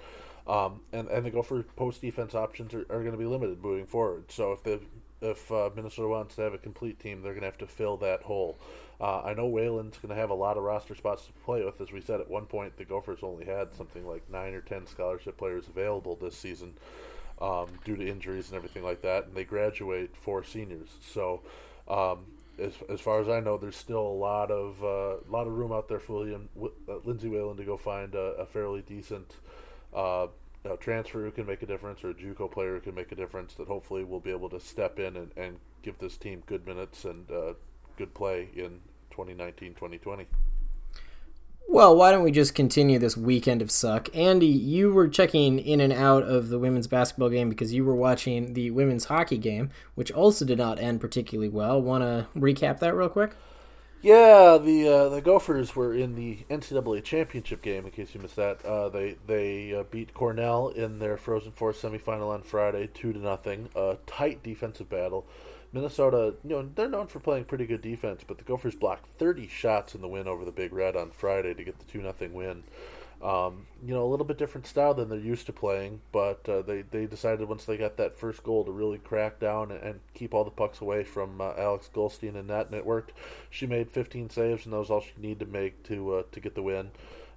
Um, 0.46 0.80
and 0.92 1.08
and 1.08 1.24
the 1.24 1.30
Gopher 1.30 1.62
post 1.76 2.00
defense 2.00 2.34
options 2.34 2.74
are, 2.74 2.80
are 2.90 3.00
going 3.00 3.12
to 3.12 3.18
be 3.18 3.26
limited 3.26 3.62
moving 3.62 3.86
forward. 3.86 4.30
So 4.30 4.52
if 4.52 4.62
the 4.62 4.80
if 5.20 5.50
uh, 5.52 5.70
Minnesota 5.74 6.08
wants 6.08 6.36
to 6.36 6.42
have 6.42 6.54
a 6.54 6.58
complete 6.58 6.98
team, 6.98 7.22
they're 7.22 7.32
going 7.32 7.42
to 7.42 7.48
have 7.48 7.58
to 7.58 7.66
fill 7.66 7.96
that 7.98 8.22
hole. 8.22 8.58
Uh, 9.00 9.22
I 9.22 9.34
know 9.34 9.46
Whalen's 9.46 9.96
going 9.96 10.14
to 10.14 10.20
have 10.20 10.30
a 10.30 10.34
lot 10.34 10.56
of 10.56 10.62
roster 10.62 10.94
spots 10.94 11.26
to 11.26 11.32
play 11.44 11.64
with. 11.64 11.80
As 11.80 11.90
we 11.90 12.00
said 12.00 12.20
at 12.20 12.30
one 12.30 12.46
point, 12.46 12.76
the 12.76 12.84
Gophers 12.84 13.20
only 13.22 13.46
had 13.46 13.74
something 13.74 14.06
like 14.06 14.30
nine 14.30 14.52
or 14.54 14.60
ten 14.60 14.86
scholarship 14.86 15.38
players 15.38 15.68
available 15.68 16.16
this 16.16 16.36
season 16.36 16.74
um, 17.40 17.68
due 17.84 17.96
to 17.96 18.06
injuries 18.06 18.48
and 18.48 18.56
everything 18.56 18.82
like 18.84 19.00
that, 19.02 19.26
and 19.26 19.34
they 19.34 19.44
graduate 19.44 20.14
four 20.16 20.44
seniors. 20.44 20.88
So, 21.00 21.40
um, 21.88 22.26
as, 22.58 22.74
as 22.90 23.00
far 23.00 23.22
as 23.22 23.28
I 23.28 23.40
know, 23.40 23.56
there's 23.56 23.76
still 23.76 24.06
a 24.06 24.18
lot 24.18 24.50
of 24.50 24.84
uh, 24.84 25.16
lot 25.30 25.46
of 25.46 25.54
room 25.54 25.72
out 25.72 25.88
there 25.88 26.00
for 26.00 26.18
William 26.18 26.50
uh, 26.62 26.96
Lindsay 27.04 27.28
Whalen 27.28 27.56
to 27.56 27.64
go 27.64 27.78
find 27.78 28.14
a, 28.14 28.34
a 28.34 28.46
fairly 28.46 28.82
decent. 28.82 29.34
Know, 30.62 30.76
transfer 30.76 31.22
who 31.22 31.30
can 31.30 31.46
make 31.46 31.62
a 31.62 31.66
difference 31.66 32.04
or 32.04 32.10
a 32.10 32.14
JUCO 32.14 32.50
player 32.52 32.74
who 32.74 32.80
can 32.80 32.94
make 32.94 33.10
a 33.12 33.14
difference 33.14 33.54
that 33.54 33.66
hopefully 33.66 34.04
will 34.04 34.20
be 34.20 34.30
able 34.30 34.50
to 34.50 34.60
step 34.60 34.98
in 34.98 35.16
and, 35.16 35.30
and 35.34 35.58
give 35.82 35.98
this 35.98 36.18
team 36.18 36.42
good 36.44 36.66
minutes 36.66 37.06
and 37.06 37.30
uh, 37.30 37.54
good 37.96 38.12
play 38.12 38.50
in 38.54 38.80
2019 39.10 39.74
2020. 39.74 40.26
Well, 41.72 41.96
why 41.96 42.10
don't 42.10 42.24
we 42.24 42.32
just 42.32 42.56
continue 42.56 42.98
this 42.98 43.16
weekend 43.16 43.62
of 43.62 43.70
suck? 43.70 44.08
Andy, 44.14 44.48
you 44.48 44.92
were 44.92 45.06
checking 45.06 45.60
in 45.60 45.80
and 45.80 45.92
out 45.92 46.24
of 46.24 46.48
the 46.48 46.58
women's 46.58 46.88
basketball 46.88 47.28
game 47.28 47.48
because 47.48 47.72
you 47.72 47.84
were 47.84 47.94
watching 47.94 48.54
the 48.54 48.72
women's 48.72 49.04
hockey 49.04 49.38
game, 49.38 49.70
which 49.94 50.10
also 50.10 50.44
did 50.44 50.58
not 50.58 50.80
end 50.80 51.00
particularly 51.00 51.48
well. 51.48 51.80
Want 51.80 52.02
to 52.02 52.26
recap 52.36 52.80
that 52.80 52.94
real 52.94 53.08
quick? 53.08 53.36
Yeah, 54.02 54.56
the 54.56 54.88
uh, 54.88 55.08
the 55.10 55.20
Gophers 55.20 55.76
were 55.76 55.94
in 55.94 56.14
the 56.14 56.38
NCAA 56.48 57.04
championship 57.04 57.60
game. 57.60 57.84
In 57.84 57.90
case 57.90 58.14
you 58.14 58.20
missed 58.20 58.36
that, 58.36 58.64
uh, 58.64 58.88
they 58.88 59.16
they 59.26 59.74
uh, 59.74 59.82
beat 59.90 60.14
Cornell 60.14 60.68
in 60.68 60.98
their 61.00 61.18
Frozen 61.18 61.52
Four 61.52 61.72
semifinal 61.74 62.30
on 62.30 62.42
Friday, 62.42 62.88
two 62.92 63.12
to 63.12 63.18
nothing. 63.18 63.68
A 63.74 63.98
tight 64.06 64.42
defensive 64.42 64.88
battle. 64.88 65.26
Minnesota, 65.72 66.34
you 66.42 66.50
know, 66.50 66.68
they're 66.74 66.88
known 66.88 67.06
for 67.06 67.20
playing 67.20 67.44
pretty 67.44 67.66
good 67.66 67.82
defense, 67.82 68.22
but 68.26 68.38
the 68.38 68.44
Gophers 68.44 68.74
blocked 68.74 69.06
30 69.18 69.46
shots 69.46 69.94
in 69.94 70.00
the 70.00 70.08
win 70.08 70.26
over 70.26 70.44
the 70.44 70.50
Big 70.50 70.72
Red 70.72 70.96
on 70.96 71.10
Friday 71.12 71.54
to 71.54 71.62
get 71.62 71.78
the 71.78 71.84
2 71.84 72.02
nothing 72.02 72.32
win. 72.32 72.64
Um, 73.22 73.66
you 73.84 73.92
know, 73.92 74.02
a 74.02 74.08
little 74.08 74.24
bit 74.24 74.38
different 74.38 74.66
style 74.66 74.94
than 74.94 75.10
they're 75.10 75.18
used 75.18 75.44
to 75.46 75.52
playing, 75.52 76.00
but 76.10 76.48
uh, 76.48 76.62
they, 76.62 76.82
they 76.82 77.04
decided 77.04 77.48
once 77.48 77.66
they 77.66 77.76
got 77.76 77.98
that 77.98 78.16
first 78.18 78.42
goal 78.42 78.64
to 78.64 78.70
really 78.70 78.96
crack 78.96 79.38
down 79.38 79.70
and, 79.70 79.82
and 79.82 80.00
keep 80.14 80.32
all 80.32 80.42
the 80.42 80.50
pucks 80.50 80.80
away 80.80 81.04
from 81.04 81.38
uh, 81.38 81.52
Alex 81.58 81.90
Gulstene 81.94 82.34
and 82.34 82.48
net, 82.48 82.66
and 82.66 82.74
it 82.74 82.86
worked. 82.86 83.12
She 83.50 83.66
made 83.66 83.90
15 83.90 84.30
saves, 84.30 84.64
and 84.64 84.72
that 84.72 84.78
was 84.78 84.90
all 84.90 85.02
she 85.02 85.12
needed 85.20 85.40
to 85.40 85.46
make 85.46 85.82
to 85.84 86.14
uh, 86.14 86.22
to 86.32 86.40
get 86.40 86.54
the 86.54 86.62
win. 86.62 86.92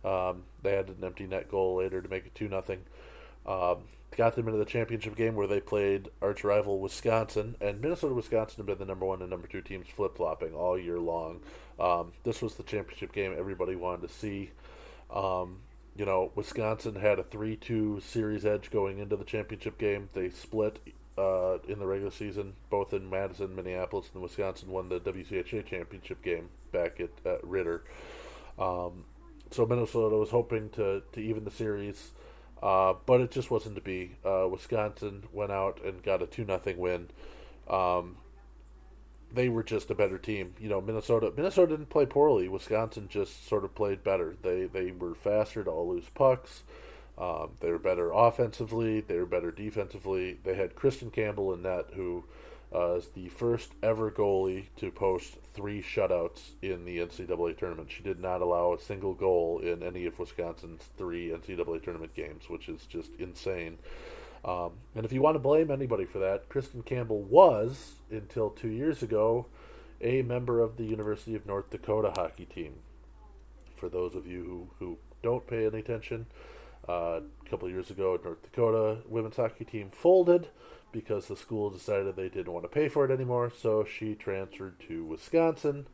Um, 0.05 0.43
they 0.61 0.73
had 0.73 0.87
an 0.87 1.03
empty 1.03 1.27
net 1.27 1.51
goal 1.51 1.77
later 1.77 2.01
to 2.01 2.09
make 2.09 2.25
it 2.25 2.35
2 2.35 2.47
nothing. 2.47 2.79
Um, 3.45 3.79
got 4.15 4.35
them 4.35 4.47
into 4.47 4.59
the 4.59 4.65
championship 4.65 5.15
game 5.15 5.35
where 5.35 5.47
they 5.47 5.59
played 5.59 6.09
arch 6.21 6.45
rival 6.45 6.79
Wisconsin, 6.79 7.55
and 7.59 7.81
Minnesota 7.81 8.13
Wisconsin 8.13 8.57
have 8.57 8.65
been 8.67 8.77
the 8.77 8.85
number 8.85 9.05
one 9.05 9.21
and 9.21 9.29
number 9.29 9.47
two 9.47 9.61
teams 9.61 9.87
flip 9.87 10.15
flopping 10.15 10.53
all 10.53 10.77
year 10.77 10.99
long. 10.99 11.41
Um, 11.77 12.13
this 12.23 12.41
was 12.41 12.55
the 12.55 12.63
championship 12.63 13.11
game 13.11 13.35
everybody 13.37 13.75
wanted 13.75 14.07
to 14.07 14.13
see. 14.13 14.51
Um, 15.11 15.57
you 15.95 16.05
know, 16.05 16.31
Wisconsin 16.35 16.95
had 16.95 17.19
a 17.19 17.23
3 17.23 17.55
2 17.55 18.01
series 18.01 18.45
edge 18.45 18.71
going 18.71 18.99
into 18.99 19.15
the 19.15 19.23
championship 19.23 19.77
game. 19.77 20.09
They 20.13 20.29
split 20.29 20.79
uh, 21.17 21.59
in 21.67 21.79
the 21.79 21.85
regular 21.85 22.11
season, 22.11 22.53
both 22.69 22.93
in 22.93 23.09
Madison, 23.09 23.55
Minneapolis, 23.55 24.09
and 24.13 24.23
Wisconsin 24.23 24.69
won 24.69 24.89
the 24.89 24.99
WCHA 24.99 25.65
championship 25.65 26.23
game 26.23 26.49
back 26.71 26.99
at, 26.99 27.11
at 27.25 27.43
Ridder. 27.43 27.83
Um, 28.57 29.05
so 29.51 29.65
Minnesota 29.65 30.17
was 30.17 30.29
hoping 30.29 30.69
to, 30.71 31.03
to 31.11 31.21
even 31.21 31.45
the 31.45 31.51
series. 31.51 32.11
Uh, 32.61 32.93
but 33.05 33.19
it 33.19 33.29
just 33.29 33.51
wasn't 33.51 33.75
to 33.75 33.81
be. 33.81 34.15
Uh, 34.25 34.47
Wisconsin 34.49 35.23
went 35.33 35.51
out 35.51 35.83
and 35.83 36.01
got 36.01 36.21
a 36.21 36.25
two 36.25 36.45
nothing 36.45 36.77
win. 36.77 37.09
Um, 37.69 38.15
they 39.33 39.49
were 39.49 39.63
just 39.63 39.89
a 39.89 39.95
better 39.95 40.17
team. 40.17 40.53
You 40.59 40.69
know, 40.69 40.81
Minnesota 40.81 41.31
Minnesota 41.35 41.71
didn't 41.71 41.89
play 41.89 42.05
poorly. 42.05 42.47
Wisconsin 42.47 43.07
just 43.09 43.47
sort 43.47 43.63
of 43.63 43.75
played 43.75 44.03
better. 44.03 44.35
They 44.41 44.65
they 44.65 44.91
were 44.91 45.15
faster 45.15 45.63
to 45.63 45.69
all 45.69 45.89
loose 45.89 46.09
pucks. 46.13 46.63
Um, 47.17 47.51
they 47.59 47.69
were 47.69 47.79
better 47.79 48.11
offensively. 48.11 49.01
They 49.01 49.17
were 49.17 49.25
better 49.25 49.51
defensively. 49.51 50.39
They 50.43 50.55
had 50.55 50.75
Kristen 50.75 51.11
Campbell 51.11 51.53
in 51.53 51.61
net, 51.61 51.85
who 51.93 52.23
uh, 52.73 52.95
is 52.95 53.09
the 53.09 53.29
first 53.29 53.73
ever 53.83 54.09
goalie 54.09 54.65
to 54.77 54.89
post 54.89 55.37
three 55.53 55.81
shutouts 55.81 56.51
in 56.61 56.85
the 56.85 56.97
NCAA 56.97 57.57
tournament. 57.57 57.91
She 57.91 58.01
did 58.01 58.19
not 58.19 58.41
allow 58.41 58.73
a 58.73 58.79
single 58.79 59.13
goal 59.13 59.59
in 59.59 59.83
any 59.83 60.07
of 60.07 60.17
Wisconsin's 60.17 60.83
three 60.97 61.29
NCAA 61.29 61.83
tournament 61.83 62.15
games, 62.15 62.49
which 62.49 62.67
is 62.67 62.85
just 62.87 63.11
insane. 63.19 63.77
Um, 64.45 64.71
and 64.95 65.05
if 65.05 65.13
you 65.13 65.21
want 65.21 65.35
to 65.35 65.39
blame 65.39 65.71
anybody 65.71 66.05
for 66.05 66.19
that, 66.19 66.49
Kristen 66.49 66.83
Campbell 66.83 67.21
was, 67.21 67.93
until 68.11 68.49
two 68.49 68.69
years 68.69 69.01
ago, 69.01 69.45
a 70.01 70.21
member 70.21 70.59
of 70.59 70.75
the 70.77 70.83
University 70.83 71.33
of 71.35 71.45
North 71.45 71.69
Dakota 71.69 72.11
hockey 72.15 72.45
team. 72.45 72.75
For 73.75 73.87
those 73.87 74.15
of 74.15 74.27
you 74.27 74.43
who, 74.43 74.67
who 74.79 74.97
don't 75.21 75.47
pay 75.47 75.65
any 75.65 75.79
attention, 75.79 76.25
uh, 76.87 77.21
a 77.45 77.49
couple 77.49 77.69
years 77.69 77.89
ago, 77.89 78.19
North 78.23 78.43
Dakota 78.43 78.97
women's 79.07 79.37
hockey 79.37 79.63
team 79.63 79.89
folded 79.89 80.49
because 80.91 81.27
the 81.27 81.35
school 81.35 81.69
decided 81.69 82.15
they 82.15 82.29
didn't 82.29 82.51
want 82.51 82.63
to 82.65 82.69
pay 82.69 82.89
for 82.89 83.05
it 83.05 83.11
anymore, 83.11 83.49
so 83.49 83.83
she 83.85 84.13
transferred 84.13 84.79
to 84.87 85.05
Wisconsin, 85.05 85.87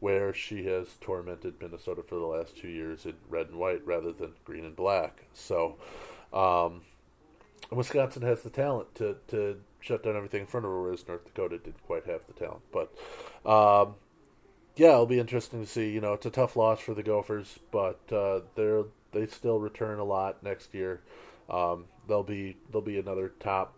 where 0.00 0.34
she 0.34 0.64
has 0.66 0.88
tormented 1.00 1.54
Minnesota 1.60 2.02
for 2.02 2.16
the 2.16 2.26
last 2.26 2.56
two 2.56 2.68
years 2.68 3.06
in 3.06 3.14
red 3.28 3.48
and 3.48 3.58
white 3.58 3.86
rather 3.86 4.12
than 4.12 4.32
green 4.44 4.64
and 4.64 4.76
black. 4.76 5.24
So, 5.32 5.76
um, 6.32 6.82
Wisconsin 7.70 8.22
has 8.22 8.42
the 8.42 8.50
talent 8.50 8.94
to, 8.96 9.16
to 9.28 9.60
shut 9.80 10.02
down 10.02 10.16
everything 10.16 10.42
in 10.42 10.46
front 10.46 10.66
of 10.66 10.72
her, 10.72 10.82
whereas 10.82 11.06
North 11.06 11.24
Dakota 11.24 11.58
didn't 11.58 11.82
quite 11.86 12.06
have 12.06 12.26
the 12.26 12.32
talent. 12.32 12.62
But, 12.72 12.92
um, 13.48 13.94
yeah, 14.76 14.92
it'll 14.92 15.06
be 15.06 15.18
interesting 15.18 15.60
to 15.60 15.70
see. 15.70 15.90
You 15.90 16.00
know, 16.00 16.14
it's 16.14 16.26
a 16.26 16.30
tough 16.30 16.56
loss 16.56 16.80
for 16.80 16.94
the 16.94 17.02
Gophers, 17.02 17.58
but 17.70 18.00
uh, 18.12 18.40
they're 18.54 18.84
they 19.12 19.26
still 19.26 19.60
return 19.60 19.98
a 19.98 20.04
lot 20.04 20.42
next 20.42 20.74
year. 20.74 21.00
Um, 21.48 21.86
they'll 22.08 22.22
be 22.24 22.56
they'll 22.70 22.82
be 22.82 22.98
another 22.98 23.32
top 23.40 23.74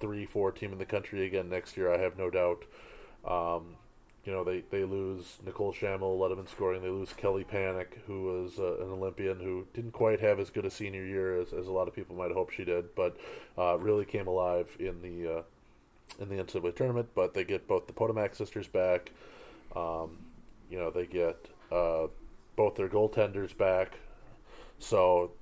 three, 0.00 0.26
four 0.26 0.50
team 0.50 0.72
in 0.72 0.78
the 0.78 0.86
country 0.86 1.26
again 1.26 1.48
next 1.48 1.76
year. 1.76 1.92
I 1.92 1.98
have 1.98 2.18
no 2.18 2.30
doubt. 2.30 2.64
Um, 3.24 3.76
you 4.24 4.32
know, 4.32 4.44
they, 4.44 4.62
they 4.70 4.84
lose 4.84 5.38
Nicole 5.44 5.72
Schammel, 5.72 6.18
led 6.18 6.30
them 6.30 6.38
in 6.38 6.46
scoring. 6.46 6.82
They 6.82 6.88
lose 6.88 7.12
Kelly 7.12 7.44
Pannek, 7.44 7.88
who 8.06 8.22
was 8.24 8.58
uh, 8.58 8.84
an 8.84 8.90
Olympian 8.90 9.40
who 9.40 9.66
didn't 9.74 9.92
quite 9.92 10.20
have 10.20 10.38
as 10.38 10.48
good 10.50 10.64
a 10.64 10.70
senior 10.70 11.04
year 11.04 11.40
as, 11.40 11.52
as 11.52 11.66
a 11.66 11.72
lot 11.72 11.88
of 11.88 11.94
people 11.94 12.14
might 12.14 12.30
hope 12.30 12.50
she 12.50 12.64
did, 12.64 12.94
but 12.94 13.16
uh, 13.58 13.76
really 13.78 14.04
came 14.04 14.28
alive 14.28 14.76
in 14.78 15.02
the 15.02 15.38
uh, 15.38 15.42
in 16.20 16.28
the 16.28 16.36
NCAA 16.36 16.76
tournament. 16.76 17.08
But 17.14 17.34
they 17.34 17.42
get 17.42 17.66
both 17.66 17.88
the 17.88 17.92
Potomak 17.92 18.36
sisters 18.36 18.68
back. 18.68 19.10
Um, 19.74 20.18
you 20.70 20.78
know, 20.78 20.90
they 20.90 21.06
get 21.06 21.48
uh, 21.72 22.06
both 22.54 22.76
their 22.76 22.88
goaltenders 22.88 23.56
back. 23.56 23.98
So 24.78 25.32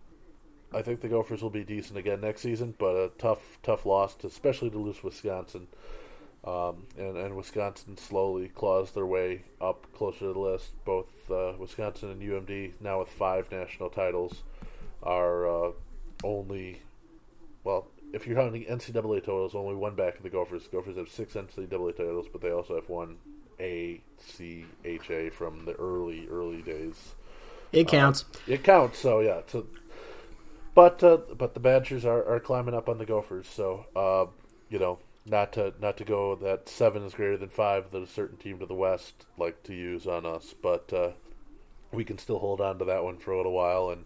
I 0.73 0.81
think 0.83 1.01
the 1.01 1.09
Gophers 1.09 1.43
will 1.43 1.51
be 1.51 1.65
decent 1.65 1.99
again 1.99 2.21
next 2.21 2.41
season, 2.41 2.75
but 2.79 2.95
a 2.95 3.11
tough, 3.19 3.59
tough 3.63 3.85
loss, 3.85 4.15
to, 4.17 4.27
especially 4.27 4.71
to 4.71 4.79
lose 4.79 5.03
Wisconsin. 5.03 5.67
Um, 6.43 6.87
and, 6.97 7.17
and 7.19 7.37
Wisconsin 7.37 7.99
slowly 7.99 8.49
claws 8.49 8.93
their 8.93 9.07
way 9.07 9.43
up 9.61 9.87
closer 9.93 10.21
to 10.21 10.33
the 10.33 10.39
list. 10.39 10.73
Both 10.85 11.31
uh, 11.31 11.53
Wisconsin 11.59 12.11
and 12.11 12.23
UMD, 12.23 12.81
now 12.81 13.01
with 13.01 13.09
five 13.09 13.53
national 13.53 13.91
titles, 13.91 14.43
are 15.03 15.47
uh, 15.47 15.73
only, 16.25 16.81
well, 17.63 17.89
if 18.13 18.27
you're 18.27 18.37
counting 18.37 18.65
NCAA 18.65 19.25
totals, 19.25 19.55
only 19.55 19.75
one 19.75 19.95
back 19.95 20.17
of 20.17 20.23
the 20.23 20.31
Gophers. 20.31 20.65
The 20.65 20.77
Gophers 20.77 20.97
have 20.97 21.09
six 21.09 21.35
NCAA 21.35 21.97
titles, 21.97 22.27
but 22.33 22.41
they 22.41 22.51
also 22.51 22.75
have 22.75 22.89
one 22.89 23.19
ACHA 23.59 25.33
from 25.33 25.67
the 25.67 25.75
early, 25.75 26.27
early 26.29 26.63
days. 26.63 27.15
It 27.73 27.87
counts. 27.87 28.25
Uh, 28.25 28.53
it 28.55 28.65
counts. 28.65 28.99
So 28.99 29.21
yeah, 29.21 29.43
so 29.47 29.67
but 30.75 31.03
uh, 31.05 31.19
but 31.37 31.55
the 31.55 31.61
Badgers 31.61 32.05
are, 32.05 32.25
are 32.25 32.41
climbing 32.41 32.75
up 32.75 32.89
on 32.89 32.99
the 32.99 33.07
Gophers, 33.07 33.47
so 33.47 33.87
uh, 33.95 34.27
you 34.69 34.79
know 34.79 34.99
not 35.27 35.53
to 35.53 35.75
not 35.81 35.97
to 35.99 36.05
go 36.05 36.35
that 36.35 36.69
seven 36.69 37.05
is 37.05 37.15
greater 37.15 37.37
than 37.37 37.49
five 37.49 37.91
that 37.91 38.03
a 38.03 38.07
certain 38.07 38.37
team 38.37 38.59
to 38.59 38.67
the 38.67 38.75
west 38.75 39.27
like 39.37 39.63
to 39.65 39.75
use 39.75 40.07
on 40.07 40.25
us, 40.27 40.55
but 40.63 40.93
uh, 40.93 41.11
we 41.93 42.05
can 42.05 42.19
still 42.19 42.39
hold 42.39 42.61
on 42.61 42.79
to 42.79 42.85
that 42.85 43.05
one 43.05 43.19
for 43.19 43.33
a 43.33 43.37
little 43.37 43.53
while, 43.53 43.91
and 43.91 44.05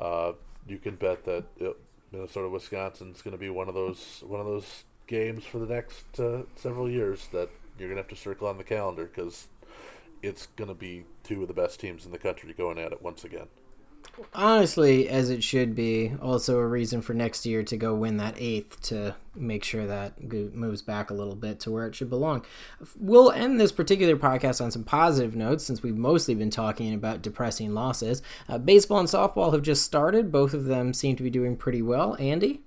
uh, 0.00 0.32
you 0.66 0.78
can 0.78 0.96
bet 0.96 1.24
that 1.24 1.44
it, 1.58 1.76
Minnesota 2.12 2.48
Wisconsin 2.48 3.12
is 3.12 3.22
going 3.22 3.32
to 3.32 3.40
be 3.40 3.50
one 3.50 3.68
of 3.68 3.74
those 3.74 4.22
one 4.26 4.40
of 4.40 4.46
those 4.46 4.84
games 5.06 5.44
for 5.44 5.58
the 5.58 5.66
next 5.66 6.18
uh, 6.20 6.42
several 6.56 6.88
years 6.88 7.28
that 7.32 7.48
you're 7.78 7.88
going 7.88 7.96
to 7.96 8.02
have 8.02 8.08
to 8.08 8.16
circle 8.16 8.46
on 8.46 8.58
the 8.58 8.64
calendar 8.64 9.04
because 9.04 9.48
it's 10.22 10.46
going 10.46 10.68
to 10.68 10.74
be 10.74 11.04
two 11.24 11.42
of 11.42 11.48
the 11.48 11.54
best 11.54 11.80
teams 11.80 12.04
in 12.04 12.12
the 12.12 12.18
country 12.18 12.52
going 12.56 12.78
at 12.78 12.92
it 12.92 13.02
once 13.02 13.24
again 13.24 13.48
honestly, 14.34 15.08
as 15.08 15.30
it 15.30 15.42
should 15.42 15.74
be, 15.74 16.12
also 16.20 16.58
a 16.58 16.66
reason 16.66 17.02
for 17.02 17.14
next 17.14 17.46
year 17.46 17.62
to 17.64 17.76
go 17.76 17.94
win 17.94 18.16
that 18.18 18.34
eighth 18.38 18.80
to 18.82 19.14
make 19.34 19.64
sure 19.64 19.86
that 19.86 20.32
moves 20.54 20.82
back 20.82 21.10
a 21.10 21.14
little 21.14 21.34
bit 21.34 21.60
to 21.60 21.70
where 21.70 21.86
it 21.86 21.94
should 21.94 22.10
belong. 22.10 22.44
We'll 22.96 23.30
end 23.30 23.60
this 23.60 23.72
particular 23.72 24.16
podcast 24.16 24.62
on 24.62 24.70
some 24.70 24.84
positive 24.84 25.34
notes 25.34 25.64
since 25.64 25.82
we've 25.82 25.96
mostly 25.96 26.34
been 26.34 26.50
talking 26.50 26.92
about 26.94 27.22
depressing 27.22 27.74
losses. 27.74 28.22
Uh, 28.48 28.58
baseball 28.58 28.98
and 28.98 29.08
softball 29.08 29.52
have 29.52 29.62
just 29.62 29.82
started. 29.84 30.30
Both 30.30 30.54
of 30.54 30.64
them 30.64 30.92
seem 30.92 31.16
to 31.16 31.22
be 31.22 31.30
doing 31.30 31.56
pretty 31.56 31.82
well. 31.82 32.16
Andy? 32.18 32.62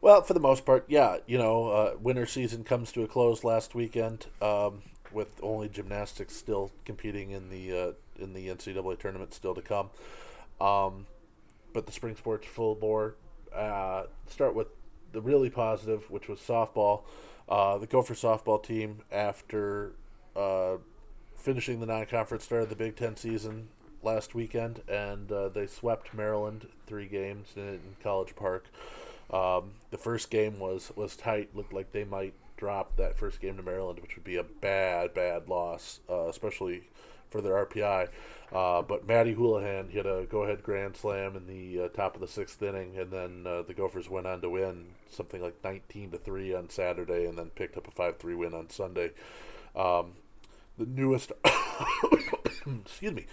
Well, 0.00 0.22
for 0.22 0.32
the 0.32 0.40
most 0.40 0.64
part, 0.64 0.86
yeah. 0.88 1.18
You 1.26 1.36
know, 1.36 1.68
uh, 1.68 1.96
winter 2.00 2.24
season 2.24 2.64
comes 2.64 2.90
to 2.92 3.02
a 3.02 3.06
close 3.06 3.44
last 3.44 3.74
weekend, 3.74 4.26
um, 4.40 4.82
with 5.12 5.38
only 5.42 5.68
gymnastics 5.68 6.34
still 6.36 6.70
competing 6.84 7.30
in 7.32 7.50
the 7.50 7.78
uh, 7.78 7.92
in 8.18 8.32
the 8.32 8.48
NCAA 8.48 8.98
tournament 8.98 9.34
still 9.34 9.54
to 9.54 9.60
come. 9.60 9.90
Um, 10.60 11.06
but 11.72 11.86
the 11.86 11.92
spring 11.92 12.16
sports 12.16 12.46
full 12.46 12.74
bore. 12.74 13.16
Uh, 13.54 14.04
start 14.26 14.54
with 14.54 14.68
the 15.12 15.20
really 15.20 15.50
positive, 15.50 16.10
which 16.10 16.28
was 16.28 16.40
softball. 16.40 17.02
Uh, 17.48 17.78
the 17.78 17.86
Gopher 17.86 18.14
softball 18.14 18.62
team, 18.62 19.02
after 19.10 19.92
uh, 20.36 20.76
finishing 21.34 21.80
the 21.80 21.86
non-conference, 21.86 22.44
started 22.44 22.68
the 22.68 22.76
Big 22.76 22.96
Ten 22.96 23.16
season 23.16 23.68
last 24.02 24.34
weekend, 24.34 24.82
and 24.88 25.30
uh, 25.32 25.48
they 25.48 25.66
swept 25.66 26.14
Maryland 26.14 26.68
three 26.86 27.06
games 27.06 27.48
in, 27.56 27.62
in 27.62 27.96
College 28.02 28.36
Park. 28.36 28.66
Um, 29.32 29.72
the 29.90 29.98
first 29.98 30.30
game 30.30 30.58
was 30.58 30.92
was 30.96 31.16
tight. 31.16 31.54
Looked 31.54 31.72
like 31.72 31.92
they 31.92 32.04
might 32.04 32.34
drop 32.56 32.96
that 32.96 33.18
first 33.18 33.40
game 33.40 33.56
to 33.56 33.62
Maryland, 33.62 34.00
which 34.00 34.16
would 34.16 34.24
be 34.24 34.36
a 34.36 34.44
bad, 34.44 35.14
bad 35.14 35.48
loss, 35.48 36.00
uh, 36.08 36.28
especially 36.28 36.82
for 37.30 37.40
their 37.40 37.64
RPI. 37.64 38.08
Uh, 38.52 38.82
but 38.82 39.06
Maddie 39.06 39.34
Houlihan 39.34 39.88
hit 39.88 40.06
a 40.06 40.26
go-ahead 40.28 40.62
grand 40.62 40.96
slam 40.96 41.36
in 41.36 41.46
the 41.46 41.84
uh, 41.84 41.88
top 41.88 42.16
of 42.16 42.20
the 42.20 42.26
sixth 42.26 42.60
inning, 42.62 42.98
and 42.98 43.12
then 43.12 43.46
uh, 43.46 43.62
the 43.62 43.74
Gophers 43.74 44.10
went 44.10 44.26
on 44.26 44.40
to 44.40 44.50
win 44.50 44.86
something 45.08 45.40
like 45.40 45.62
19 45.62 46.10
to 46.10 46.18
three 46.18 46.52
on 46.52 46.68
Saturday, 46.68 47.26
and 47.26 47.38
then 47.38 47.50
picked 47.50 47.76
up 47.76 47.86
a 47.86 47.92
5-3 47.92 48.36
win 48.36 48.54
on 48.54 48.68
Sunday. 48.68 49.12
Um, 49.76 50.14
the 50.78 50.86
newest, 50.86 51.30
excuse 52.84 53.12
me, 53.12 53.26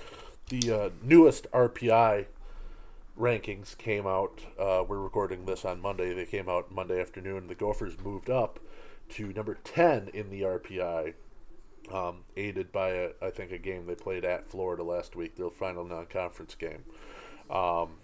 the 0.50 0.72
uh, 0.72 0.90
newest 1.02 1.52
RPI 1.52 2.26
rankings 3.20 3.76
came 3.76 4.06
out. 4.06 4.42
Uh, 4.60 4.84
we're 4.88 5.00
recording 5.00 5.46
this 5.46 5.66
on 5.66 5.82
Monday. 5.82 6.14
They 6.14 6.26
came 6.26 6.48
out 6.48 6.72
Monday 6.72 7.02
afternoon. 7.02 7.48
The 7.48 7.56
Gophers 7.56 7.96
moved 8.04 8.30
up 8.30 8.60
to 9.10 9.34
number 9.34 9.58
10 9.64 10.10
in 10.14 10.30
the 10.30 10.42
RPI 10.42 11.14
um, 11.92 12.24
aided 12.36 12.72
by 12.72 12.90
a, 12.90 13.10
I 13.22 13.30
think 13.30 13.52
a 13.52 13.58
game 13.58 13.86
they 13.86 13.96
played 13.96 14.26
at 14.26 14.50
Florida 14.50 14.84
last 14.84 15.16
week, 15.16 15.36
their 15.36 15.50
final 15.50 15.86
non-conference 15.86 16.56
game. 16.56 16.84
Um, 17.50 17.98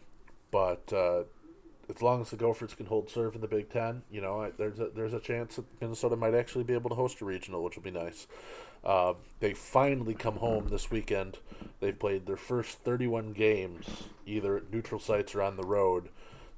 but 0.51 0.91
uh, 0.93 1.23
as 1.89 2.01
long 2.01 2.21
as 2.21 2.29
the 2.29 2.37
Gophers 2.37 2.73
can 2.73 2.85
hold 2.85 3.09
serve 3.09 3.35
in 3.35 3.41
the 3.41 3.47
Big 3.47 3.69
Ten, 3.69 4.03
you 4.09 4.21
know, 4.21 4.41
I, 4.41 4.51
there's 4.51 4.79
a, 4.79 4.89
there's 4.95 5.13
a 5.13 5.19
chance 5.19 5.57
that 5.57 5.65
Minnesota 5.81 6.15
might 6.15 6.33
actually 6.33 6.63
be 6.63 6.73
able 6.73 6.89
to 6.89 6.95
host 6.95 7.21
a 7.21 7.25
regional, 7.25 7.63
which 7.63 7.75
will 7.75 7.83
be 7.83 7.91
nice. 7.91 8.27
Uh, 8.83 9.13
they 9.39 9.53
finally 9.53 10.13
come 10.13 10.37
home 10.37 10.67
this 10.69 10.91
weekend. 10.91 11.37
They've 11.79 11.97
played 11.97 12.25
their 12.25 12.37
first 12.37 12.79
31 12.79 13.33
games, 13.33 13.85
either 14.25 14.57
at 14.57 14.71
neutral 14.71 14.99
sites 14.99 15.35
or 15.35 15.41
on 15.41 15.55
the 15.55 15.63
road. 15.63 16.09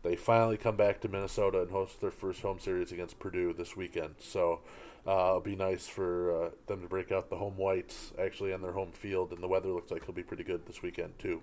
They 0.04 0.16
finally 0.16 0.58
come 0.58 0.76
back 0.76 1.02
to 1.02 1.08
Minnesota 1.08 1.62
and 1.62 1.72
host 1.72 2.02
their 2.02 2.12
first 2.12 2.42
home 2.42 2.60
series 2.60 2.92
against 2.92 3.20
Purdue 3.20 3.54
this 3.54 3.76
weekend. 3.76 4.16
So 4.20 4.62
uh, 5.08 5.30
it'll 5.30 5.42
be 5.42 5.56
nice 5.56 5.88
for 5.88 6.46
uh, 6.46 6.50
them 6.68 6.82
to 6.82 6.88
break 6.88 7.12
out 7.12 7.30
the 7.30 7.38
home 7.38 7.58
whites 7.58 8.14
actually 8.20 8.54
on 8.54 8.62
their 8.62 8.72
home 8.72 8.92
field, 8.92 9.32
and 9.32 9.42
the 9.42 9.48
weather 9.48 9.70
looks 9.70 9.92
like 9.92 10.02
it'll 10.02 10.14
be 10.14 10.24
pretty 10.24 10.44
good 10.44 10.66
this 10.66 10.82
weekend 10.82 11.18
too. 11.20 11.42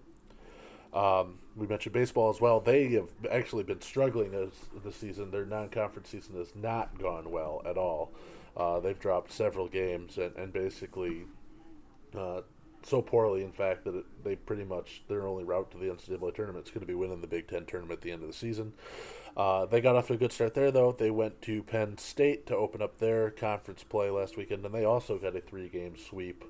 Um, 0.93 1.39
we 1.57 1.67
mentioned 1.67 1.95
baseball 1.95 2.29
as 2.29 2.41
well. 2.41 2.61
They 2.61 2.89
have 2.93 3.09
actually 3.31 3.63
been 3.63 3.81
struggling 3.81 4.35
as 4.35 4.51
this 4.85 4.97
season. 4.97 5.31
Their 5.31 5.47
non-conference 5.47 6.09
season 6.09 6.37
has 6.37 6.55
not 6.55 6.99
gone 6.99 7.31
well 7.31 7.63
at 7.65 7.79
all. 7.79 8.13
Uh, 8.57 8.81
they've 8.81 8.99
dropped 8.99 9.33
several 9.33 9.69
games 9.69 10.19
and, 10.19 10.37
and 10.37 10.53
basically 10.53 11.23
uh, 12.15 12.43
so 12.83 13.01
poorly, 13.01 13.43
in 13.43 13.53
fact, 13.53 13.85
that 13.85 13.95
it, 13.95 14.05
they 14.25 14.37
pretty 14.37 14.65
much 14.65 15.03
their 15.09 15.27
only 15.27 15.45
route 15.45 15.71
to 15.71 15.79
the 15.79 15.87
NCAA 15.87 16.35
tournament 16.35 16.67
is 16.67 16.71
going 16.71 16.81
to 16.81 16.87
be 16.87 16.95
winning 16.95 17.21
the 17.21 17.27
Big 17.27 17.49
Ten 17.49 17.65
tournament 17.65 17.99
at 17.99 18.03
the 18.03 18.13
end 18.13 18.23
of 18.23 18.29
the 18.29 18.35
season. 18.35 18.73
Uh, 19.37 19.67
they 19.67 19.81
got 19.81 19.97
off 19.97 20.09
to 20.09 20.15
a 20.15 20.17
good 20.17 20.33
start 20.33 20.55
there, 20.55 20.71
though. 20.71 20.93
They 20.93 21.11
went 21.11 21.41
to 21.43 21.63
Penn 21.63 21.97
State 21.99 22.47
to 22.47 22.57
open 22.57 22.83
up 22.83 22.99
their 22.99 23.31
conference 23.31 23.83
play 23.83 24.11
last 24.11 24.37
weekend, 24.37 24.65
and 24.65 24.75
they 24.75 24.85
also 24.85 25.19
got 25.19 25.37
a 25.37 25.41
three-game 25.41 25.97
sweep. 25.97 26.45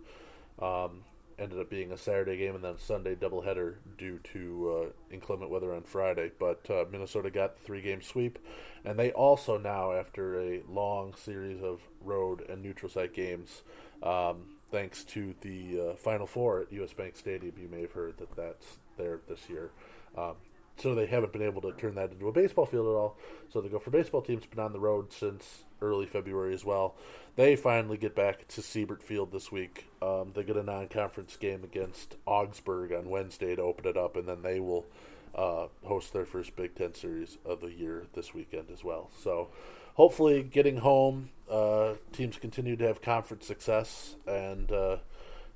Um, 0.60 1.04
ended 1.38 1.58
up 1.58 1.70
being 1.70 1.92
a 1.92 1.96
Saturday 1.96 2.36
game 2.36 2.54
and 2.54 2.62
then 2.62 2.78
Sunday 2.78 3.14
doubleheader 3.14 3.76
due 3.98 4.18
to 4.32 4.84
uh, 4.86 5.14
inclement 5.14 5.50
weather 5.50 5.74
on 5.74 5.82
Friday. 5.82 6.30
But 6.38 6.68
uh, 6.70 6.84
Minnesota 6.90 7.30
got 7.30 7.56
the 7.56 7.64
three-game 7.64 8.02
sweep, 8.02 8.38
and 8.84 8.98
they 8.98 9.12
also 9.12 9.58
now, 9.58 9.92
after 9.92 10.40
a 10.40 10.62
long 10.68 11.14
series 11.14 11.62
of 11.62 11.80
road 12.00 12.44
and 12.48 12.62
neutral 12.62 12.90
site 12.90 13.14
games, 13.14 13.62
um, 14.02 14.56
thanks 14.70 15.04
to 15.04 15.34
the 15.40 15.80
uh, 15.80 15.96
Final 15.96 16.26
Four 16.26 16.62
at 16.62 16.72
U.S. 16.72 16.92
Bank 16.92 17.16
Stadium, 17.16 17.54
you 17.60 17.68
may 17.68 17.82
have 17.82 17.92
heard 17.92 18.18
that 18.18 18.34
that's 18.36 18.76
there 18.96 19.20
this 19.28 19.48
year. 19.48 19.70
Um, 20.16 20.34
so 20.78 20.94
they 20.94 21.06
haven't 21.06 21.32
been 21.32 21.42
able 21.42 21.60
to 21.62 21.72
turn 21.72 21.94
that 21.94 22.10
into 22.10 22.28
a 22.28 22.32
baseball 22.32 22.66
field 22.66 22.86
at 22.86 22.98
all. 22.98 23.16
So 23.52 23.60
the 23.60 23.68
Gopher 23.68 23.90
baseball 23.90 24.22
team's 24.22 24.46
been 24.46 24.58
on 24.58 24.72
the 24.72 24.80
road 24.80 25.12
since 25.12 25.62
early 25.80 26.06
February 26.06 26.54
as 26.54 26.64
well. 26.64 26.94
They 27.37 27.56
finally 27.56 27.96
get 27.96 28.14
back 28.14 28.48
to 28.48 28.62
Siebert 28.62 29.02
Field 29.02 29.32
this 29.32 29.50
week. 29.50 29.87
Um, 30.00 30.32
they 30.35 30.42
get 30.42 30.56
a 30.56 30.62
non-conference 30.62 31.37
game 31.37 31.64
against 31.64 32.16
Augsburg 32.26 32.92
on 32.92 33.08
Wednesday 33.08 33.54
to 33.56 33.62
open 33.62 33.87
it 33.87 33.96
up, 33.96 34.16
and 34.16 34.28
then 34.28 34.42
they 34.42 34.61
will 34.61 34.87
uh, 35.35 35.66
host 35.85 36.12
their 36.12 36.26
first 36.26 36.56
Big 36.56 36.74
Ten 36.74 36.94
series 36.94 37.38
of 37.44 37.61
the 37.61 37.72
year 37.72 38.06
this 38.14 38.35
weekend 38.35 38.66
as 38.72 38.85
well. 38.85 39.11
So 39.22 39.48
hopefully, 39.94 40.42
getting 40.42 40.78
home, 40.78 41.30
uh, 41.50 41.94
teams 42.12 42.37
continue 42.37 42.76
to 42.76 42.87
have 42.87 43.02
conference 43.02 43.46
success 43.46 44.16
and 44.26 44.70
uh, 44.70 44.98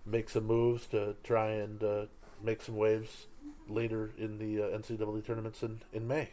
make 0.04 0.30
some 0.30 0.44
moves 0.46 0.86
to 0.88 1.16
try 1.22 1.50
and 1.50 1.82
uh, 1.82 2.06
make 2.42 2.62
some 2.62 2.76
waves 2.76 3.26
later 3.68 4.12
in 4.16 4.38
the 4.38 4.62
uh, 4.62 4.78
NCAA 4.78 5.24
tournaments 5.24 5.62
in, 5.62 5.80
in 5.92 6.06
May. 6.06 6.30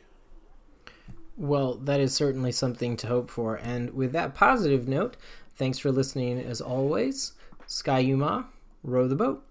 Well, 1.36 1.76
that 1.76 2.00
is 2.00 2.14
certainly 2.14 2.52
something 2.52 2.96
to 2.98 3.08
hope 3.08 3.32
for. 3.32 3.56
And 3.56 3.94
with 3.94 4.12
that 4.12 4.36
positive 4.36 4.88
note, 4.88 5.18
thanks 5.56 5.80
for 5.80 5.92
listening 5.92 6.40
as 6.40 6.62
always. 6.62 7.34
Ski-U-Mah, 7.66 8.44
row 8.84 9.08
the 9.08 9.16
boat. 9.16 9.44